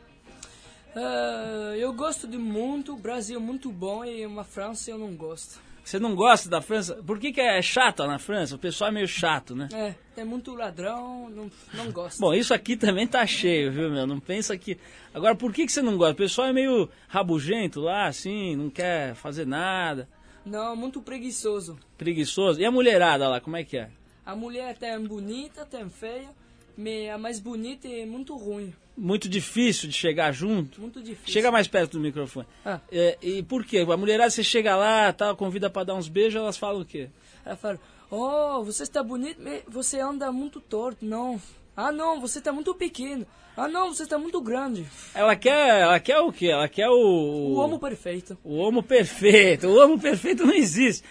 [0.95, 5.15] Ah, eu gosto de muito, o Brasil é muito bom e uma França eu não
[5.15, 5.61] gosto.
[5.85, 6.95] Você não gosta da França?
[7.05, 8.55] Por que, que é chato na França?
[8.55, 9.69] O pessoal é meio chato, né?
[9.73, 12.21] É, tem muito ladrão, não, não gosto.
[12.21, 14.07] Bom, isso aqui também tá cheio, viu, meu?
[14.07, 14.79] Não pensa que.
[15.13, 16.13] Agora, por que, que você não gosta?
[16.13, 20.09] O pessoal é meio rabugento lá, assim, não quer fazer nada,
[20.45, 21.79] Não, muito preguiçoso.
[21.97, 22.61] preguiçoso.
[22.61, 23.91] E a mulherada lá, como é que é?
[24.25, 26.29] A mulher tem bonita, tem feia,
[26.77, 30.81] mas a mais bonita é muito ruim, Muito difícil de chegar junto.
[30.81, 31.33] muito difícil.
[31.33, 32.47] Chega mais perto do microfone.
[32.65, 32.81] Ah.
[32.91, 33.79] É, e por quê?
[33.79, 37.09] A mulherada, você chega lá, tá, convida pra dar uns beijos, elas falam o quê?
[37.45, 37.81] Ela fala,
[38.11, 41.05] oh, você está bonito, mas você anda muito torto.
[41.05, 41.41] Não.
[41.77, 43.27] Ah, não, você está muito pequeno.
[43.57, 44.87] Ah, não, você está muito grande.
[45.15, 46.47] Ela quer, ela quer o quê?
[46.47, 46.95] Ela quer o...
[46.95, 48.37] O homo perfeito.
[48.43, 49.69] O homo perfeito.
[49.69, 51.05] O homo perfeito não existe.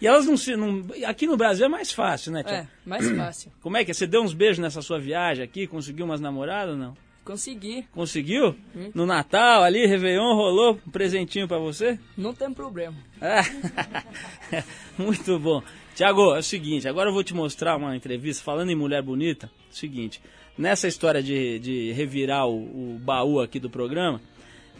[0.00, 0.56] E elas não se...
[0.56, 2.56] Não, aqui no Brasil é mais fácil, né, tia?
[2.56, 3.52] É, mais fácil.
[3.60, 3.94] Como é que é?
[3.94, 5.66] Você deu uns beijos nessa sua viagem aqui?
[5.66, 6.96] Conseguiu umas namoradas ou não?
[7.24, 8.56] Consegui, Conseguiu?
[8.94, 11.98] No Natal ali, Réveillon, rolou um presentinho pra você?
[12.16, 12.96] não tem problema.
[14.96, 15.62] Muito bom.
[15.98, 19.50] Tiago, é o seguinte, agora eu vou te mostrar uma entrevista falando em mulher bonita.
[19.68, 20.20] Seguinte,
[20.56, 24.20] nessa história de, de revirar o, o baú aqui do programa,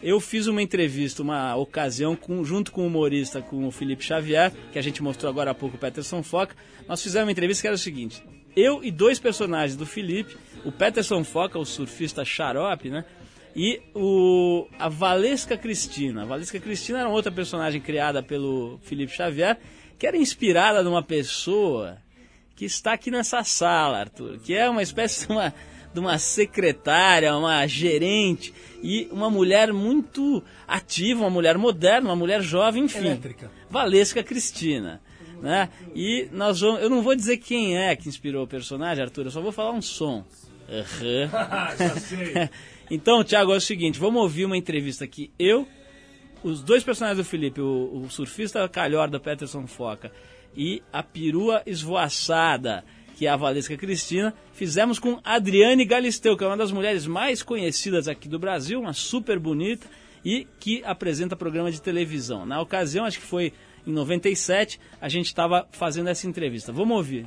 [0.01, 4.53] eu fiz uma entrevista, uma ocasião, com- junto com o humorista, com o Felipe Xavier,
[4.71, 6.55] que a gente mostrou agora há pouco, o Peterson Foca.
[6.87, 8.23] Nós fizemos uma entrevista que era o seguinte:
[8.55, 13.03] eu e dois personagens do Felipe, o Peterson Foca, o surfista xarope, né?
[13.53, 16.21] E o, a Valesca Cristina.
[16.21, 19.59] A Valesca Cristina era outra personagem criada pelo Felipe Xavier,
[19.99, 21.97] que era inspirada numa pessoa
[22.55, 25.53] que está aqui nessa sala, Arthur, que é uma espécie de uma,
[25.93, 32.41] de uma secretária, uma gerente e uma mulher muito ativa, uma mulher moderna, uma mulher
[32.41, 32.99] jovem, enfim.
[32.99, 33.51] Elétrica.
[33.69, 35.01] Valesca Cristina.
[35.41, 35.69] né?
[35.93, 39.31] E nós vamos, eu não vou dizer quem é que inspirou o personagem, Arthur, eu
[39.31, 40.25] só vou falar um som.
[40.69, 41.29] Aham.
[41.77, 42.49] Já sei.
[42.89, 45.31] então, Thiago, é o seguinte, vamos ouvir uma entrevista aqui.
[45.37, 45.67] Eu,
[46.43, 50.11] os dois personagens do Felipe, o, o surfista calhorda Peterson Foca
[50.55, 52.83] e a perua esvoaçada,
[53.15, 57.43] que é a Valesca Cristina, fizemos com Adriane Galisteu, que é uma das mulheres mais
[57.43, 59.87] conhecidas aqui do Brasil, uma super bonita
[60.23, 62.45] e que apresenta programa de televisão.
[62.45, 63.53] Na ocasião, acho que foi
[63.85, 66.71] em 97, a gente estava fazendo essa entrevista.
[66.71, 67.25] Vamos ouvir.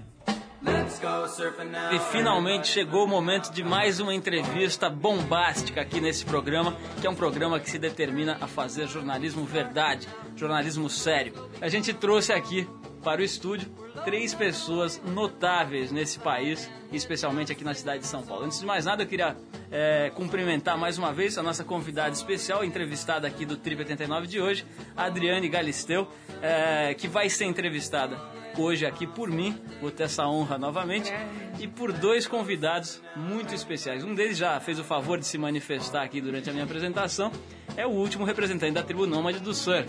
[1.93, 7.11] E finalmente chegou o momento de mais uma entrevista bombástica aqui nesse programa, que é
[7.11, 11.35] um programa que se determina a fazer jornalismo verdade, jornalismo sério.
[11.61, 12.69] A gente trouxe aqui
[13.03, 13.69] para o estúdio
[14.05, 18.45] três pessoas notáveis nesse país, especialmente aqui na cidade de São Paulo.
[18.45, 19.37] Antes de mais nada, eu queria
[19.71, 24.41] é, cumprimentar mais uma vez a nossa convidada especial, entrevistada aqui do Trip 89 de
[24.41, 24.65] hoje,
[24.97, 26.07] Adriane Galisteu,
[26.41, 28.17] é, que vai ser entrevistada
[28.61, 31.13] hoje aqui por mim, vou ter essa honra novamente,
[31.59, 34.05] e por dois convidados muito especiais.
[34.05, 37.31] Um deles já fez o favor de se manifestar aqui durante a minha apresentação,
[37.77, 39.89] é o último representante da tribo nômade do surf.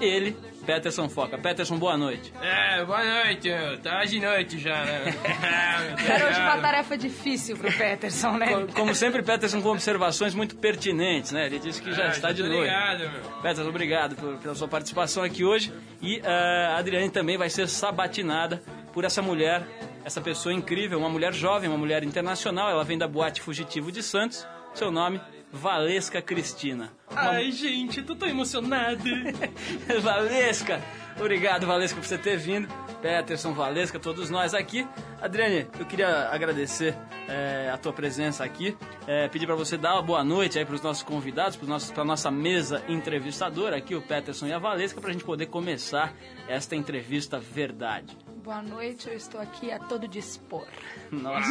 [0.00, 0.36] Ele,
[0.66, 1.36] Peterson Foca.
[1.38, 2.32] Peterson, boa noite.
[2.42, 3.48] É, boa noite.
[3.82, 5.04] Tá de noite já, né?
[6.08, 8.46] Era hoje uma tarefa difícil pro Peterson, né?
[8.46, 11.46] Co- Como sempre, Peterson com observações muito pertinentes, né?
[11.46, 12.60] Ele disse que já É, está de noite.
[12.62, 13.30] ligado, meu.
[13.42, 15.72] Peterson, obrigado por- pela sua participação aqui hoje.
[16.02, 19.62] E eh, a Adriane também vai ser sabatinada por essa mulher,
[20.04, 22.70] essa pessoa incrível, uma mulher jovem, uma mulher internacional.
[22.70, 24.46] Ela vem da Boate Fugitivo de Santos.
[24.74, 25.20] Seu nome,
[25.54, 26.92] Valesca Cristina.
[27.14, 29.04] Ai, gente, eu tô tão emocionado.
[30.02, 30.82] Valesca!
[31.16, 32.66] Obrigado, Valesca, por você ter vindo.
[33.00, 34.84] Peterson, Valesca, todos nós aqui.
[35.22, 36.96] Adriane, eu queria agradecer
[37.28, 38.76] eh, a tua presença aqui.
[39.06, 42.04] Eh, pedir para você dar uma boa noite aí para os nossos convidados, para a
[42.04, 46.12] nossa mesa entrevistadora aqui, o Peterson e a Valesca, para a gente poder começar
[46.48, 48.23] esta entrevista verdade.
[48.44, 50.66] Boa noite, eu estou aqui a todo dispor.
[51.10, 51.48] Nossa.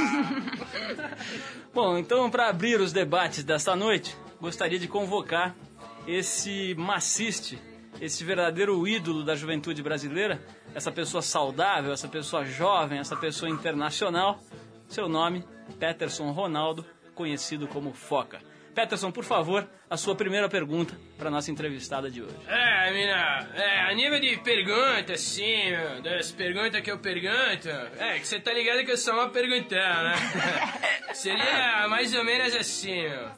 [1.73, 5.55] Bom, então para abrir os debates desta noite, gostaria de convocar
[6.05, 7.59] esse maciste,
[7.99, 10.39] esse verdadeiro ídolo da juventude brasileira,
[10.75, 14.39] essa pessoa saudável, essa pessoa jovem, essa pessoa internacional.
[14.87, 15.43] Seu nome,
[15.79, 16.85] Peterson Ronaldo,
[17.15, 18.39] conhecido como Foca.
[18.74, 22.36] Peterson, por favor, a sua primeira pergunta para nossa entrevistada de hoje.
[22.47, 27.69] É, mina, é, a nível de pergunta, assim, meu, das perguntas que eu pergunto,
[27.99, 30.15] é, que você tá ligado que eu sou uma perguntão, né?
[31.13, 33.30] Seria mais ou menos assim, meu.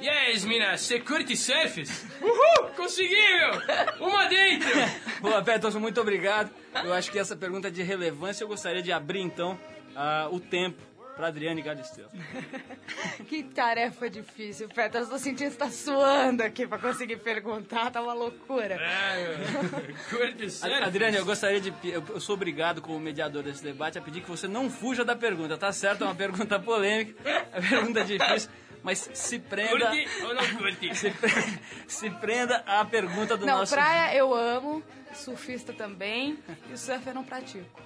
[0.00, 2.06] E aí, mina, você curte surfs?
[2.20, 4.06] Uhul, consegui, meu!
[4.06, 4.68] Uma dentro!
[5.20, 6.50] Boa, Peterson, muito obrigado.
[6.84, 8.44] Eu acho que essa pergunta é de relevância.
[8.44, 9.58] Eu gostaria de abrir, então,
[9.96, 10.82] ah, o tempo
[11.16, 12.06] para Adriane Galisteu.
[13.28, 15.10] Que tarefa difícil, Peterson.
[15.10, 18.74] Tô sentindo que você tá suando aqui pra conseguir perguntar, tá uma loucura.
[18.74, 19.36] É,
[20.10, 20.62] surfs?
[20.62, 21.72] Adriane, eu gostaria de.
[21.84, 25.16] Eu eu sou obrigado, como mediador desse debate, a pedir que você não fuja da
[25.16, 26.02] pergunta, tá certo?
[26.04, 28.50] É uma pergunta polêmica, é uma pergunta difícil,
[28.82, 29.86] mas se prenda.
[29.88, 30.94] Curte ou não curte?
[30.94, 33.74] Se, pre- se prenda à pergunta do Não, nosso.
[33.74, 34.82] praia eu amo,
[35.14, 36.38] surfista também,
[36.70, 37.80] e o surf eu não pratico.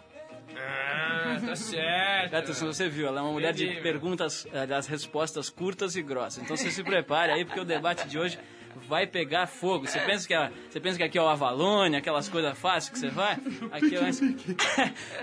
[0.56, 2.30] Ah, tá certo.
[2.30, 6.42] Peterson, você viu, ela é uma mulher de perguntas, eh, das respostas curtas e grossas.
[6.42, 8.38] Então você se prepare aí, porque o debate de hoje
[8.88, 9.86] vai pegar fogo.
[9.86, 12.98] Você pensa que, é- você pensa que aqui é o Avalone, aquelas coisas fáceis que
[12.98, 13.34] você vai?
[13.72, 14.00] Aqui é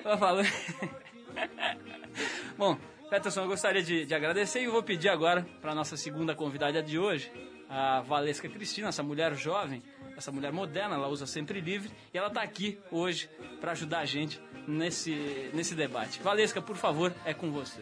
[0.06, 0.50] o Avalone.
[2.58, 2.78] Bom,
[3.10, 6.98] Peterson, eu gostaria de, de agradecer e vou pedir agora para nossa segunda convidada de
[7.00, 7.32] hoje,
[7.70, 9.82] a Valesca Cristina, essa mulher jovem,
[10.16, 14.06] essa mulher moderna, ela usa sempre livre e ela está aqui hoje para ajudar a
[14.06, 16.22] gente nesse, nesse debate.
[16.22, 17.82] Valesca, por favor, é com você.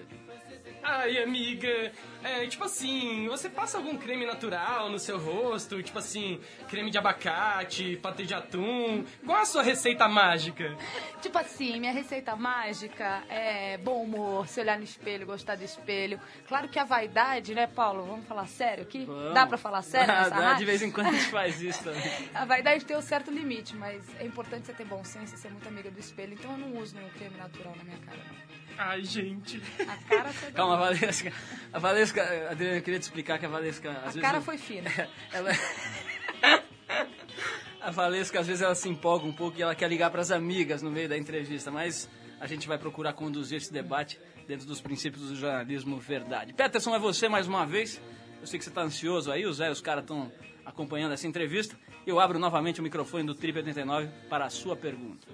[0.84, 1.92] Ai, amiga,
[2.26, 5.84] é, tipo assim, você passa algum creme natural no seu rosto?
[5.84, 9.06] Tipo assim, creme de abacate, patê de atum?
[9.24, 10.76] Qual a sua receita mágica?
[11.22, 16.20] Tipo assim, minha receita mágica é bom humor, se olhar no espelho, gostar do espelho.
[16.48, 18.06] Claro que a vaidade, né, Paulo?
[18.06, 19.06] Vamos falar sério aqui?
[19.06, 19.34] Vamos.
[19.34, 21.84] Dá pra falar sério Dá, nessa dá, de vez em quando a gente faz isso
[21.86, 22.30] também.
[22.34, 25.52] A vaidade tem um certo limite, mas é importante você ter bom senso e ser
[25.52, 26.34] muito amiga do espelho.
[26.34, 28.56] Então eu não uso nenhum creme natural na minha cara, não.
[28.78, 29.62] Ai, gente.
[29.88, 31.32] A cara Calma, a Valesca.
[31.72, 33.92] A Valesca, Adriana, eu queria te explicar que a Valesca.
[33.92, 34.90] Às A vezes, cara foi fina.
[35.32, 35.52] Ela...
[37.82, 40.32] A Valesca, às vezes, ela se empolga um pouco e ela quer ligar para as
[40.32, 42.10] amigas no meio da entrevista, mas
[42.40, 46.52] a gente vai procurar conduzir esse debate dentro dos princípios do jornalismo verdade.
[46.54, 48.02] Peterson, é você mais uma vez.
[48.42, 50.32] Eu sei que você está ansioso aí, o Zé e os caras estão
[50.66, 51.78] acompanhando essa entrevista.
[52.08, 55.28] Eu abro novamente o microfone do Trip 89 para a sua pergunta.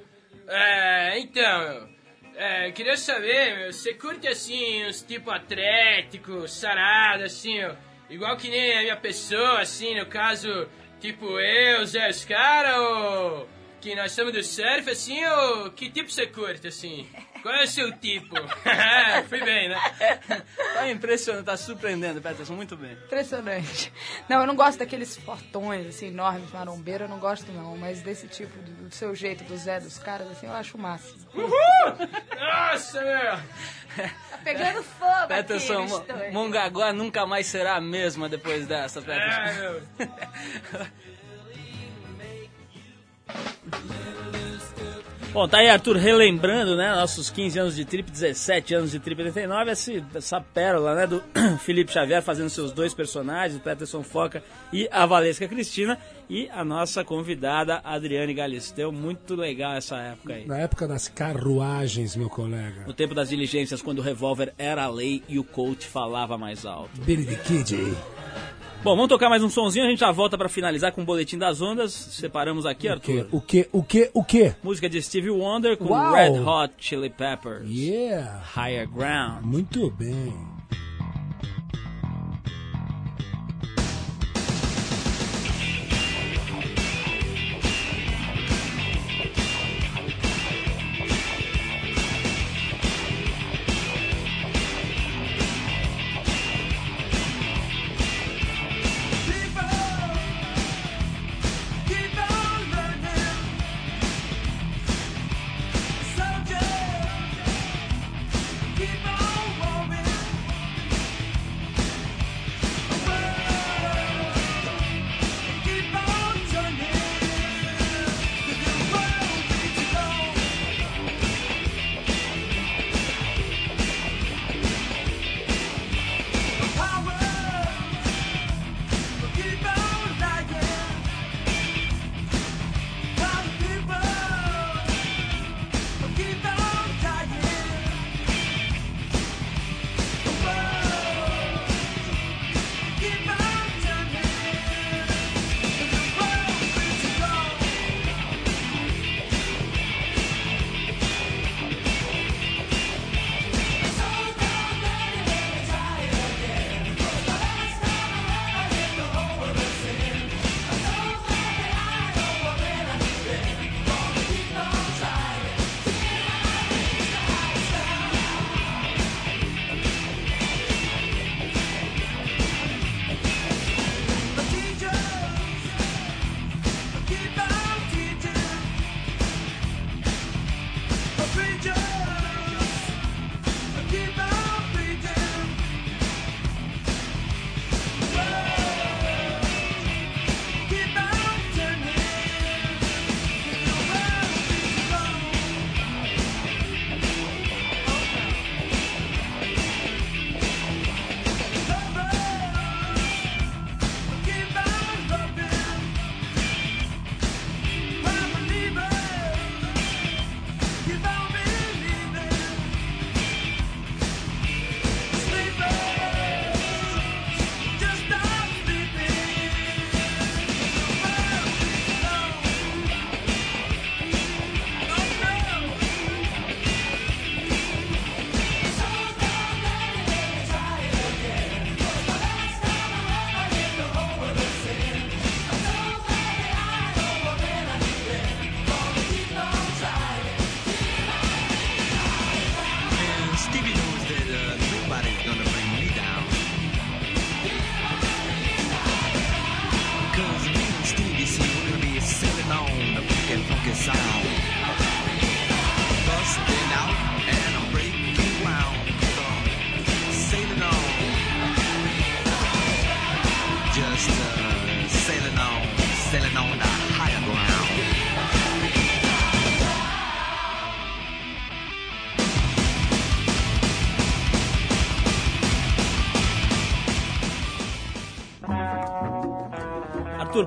[0.48, 2.01] É, então, meu.
[2.36, 7.76] É, queria saber, meu, você curte assim, uns tipo atlético, sarado, assim, ó,
[8.10, 10.68] igual que nem a minha pessoa, assim, no caso,
[11.00, 16.10] tipo eu, Zé, os caras, ou, que nós somos do surf, assim, ou que tipo
[16.10, 17.08] você curte, assim?
[17.42, 18.36] Qual é o seu tipo?
[19.28, 19.80] Fui bem, né?
[20.74, 22.94] Tá impressionante, tá surpreendendo, Peterson, muito bem.
[22.94, 23.92] Impressionante.
[24.28, 27.78] Não, eu não gosto daqueles fortões, assim, enormes, marombeiros, eu não gosto não.
[27.78, 30.82] Mas desse tipo, do, do seu jeito, do Zé, dos caras, assim, eu acho o
[30.82, 31.20] máximo.
[31.36, 31.52] Uhul!
[32.40, 33.38] Nossa, meu!
[34.30, 36.32] Tá pegando fogo Peterson, aqui.
[36.32, 39.42] Mongaguá nunca mais será a mesma depois dessa, Peterson.
[39.42, 39.82] É, meu.
[45.34, 49.18] Bom, tá aí, Arthur, relembrando, né, nossos 15 anos de trip, 17 anos de trip
[49.22, 51.24] 89, esse, essa pérola, né, do
[51.60, 55.98] Felipe Xavier fazendo seus dois personagens, o Peterson Foca e a Valesca Cristina,
[56.30, 60.46] e a nossa convidada Adriane Galisteu, muito legal essa época aí.
[60.46, 62.84] Na época das carruagens, meu colega.
[62.86, 66.66] No tempo das diligências, quando o revólver era a lei e o coach falava mais
[66.66, 67.00] alto.
[67.02, 67.96] Billy the Kid.
[68.84, 71.38] Bom, vamos tocar mais um sonzinho, a gente já volta pra finalizar com o Boletim
[71.38, 73.28] das Ondas, separamos aqui, Arthur.
[73.32, 74.56] O que, o que, o que?
[74.64, 76.14] Música de Stevie Wonder com Uau!
[76.14, 77.70] Red Hot Chili Peppers.
[77.70, 78.42] Yeah.
[78.56, 79.46] Higher Ground.
[79.46, 80.34] Muito bem.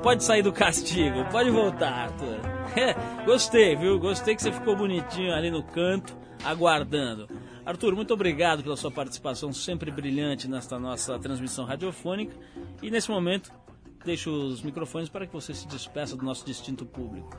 [0.04, 2.38] Pode sair do castigo, pode voltar, Arthur.
[3.24, 3.98] Gostei, viu?
[3.98, 7.26] Gostei que você ficou bonitinho ali no canto, aguardando.
[7.64, 12.36] Arthur, muito obrigado pela sua participação sempre brilhante nesta nossa transmissão radiofônica.
[12.82, 13.50] E nesse momento,
[14.04, 17.34] deixo os microfones para que você se despeça do nosso distinto público.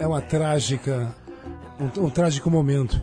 [0.00, 1.14] É uma trágica,
[1.78, 3.00] um, um trágico momento.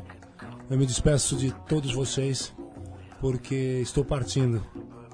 [0.70, 2.53] Eu me despeço de todos vocês
[3.22, 4.61] porque estou partindo.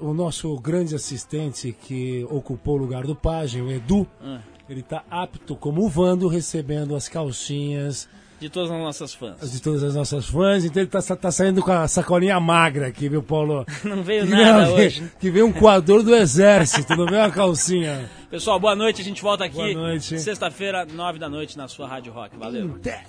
[0.00, 4.40] o nosso grande assistente que ocupou o lugar do Pajem, o Edu, Ah.
[4.68, 8.08] ele tá apto como Vando recebendo as calcinhas
[8.40, 9.52] De todas as nossas fãs.
[9.52, 13.08] de todas as nossas fãs, então ele tá, tá saindo com a sacolinha magra aqui,
[13.08, 13.64] viu, Paulo?
[13.84, 15.10] Não veio Que nada não, hoje.
[15.20, 18.10] Que veio um coador do exército, não veio uma calcinha.
[18.30, 19.00] Pessoal, boa noite.
[19.00, 20.18] A gente volta aqui Boa noite.
[20.18, 22.36] sexta-feira, nove da noite, na sua Rádio Rock.
[22.36, 22.74] Valeu.
[22.76, 23.04] Até.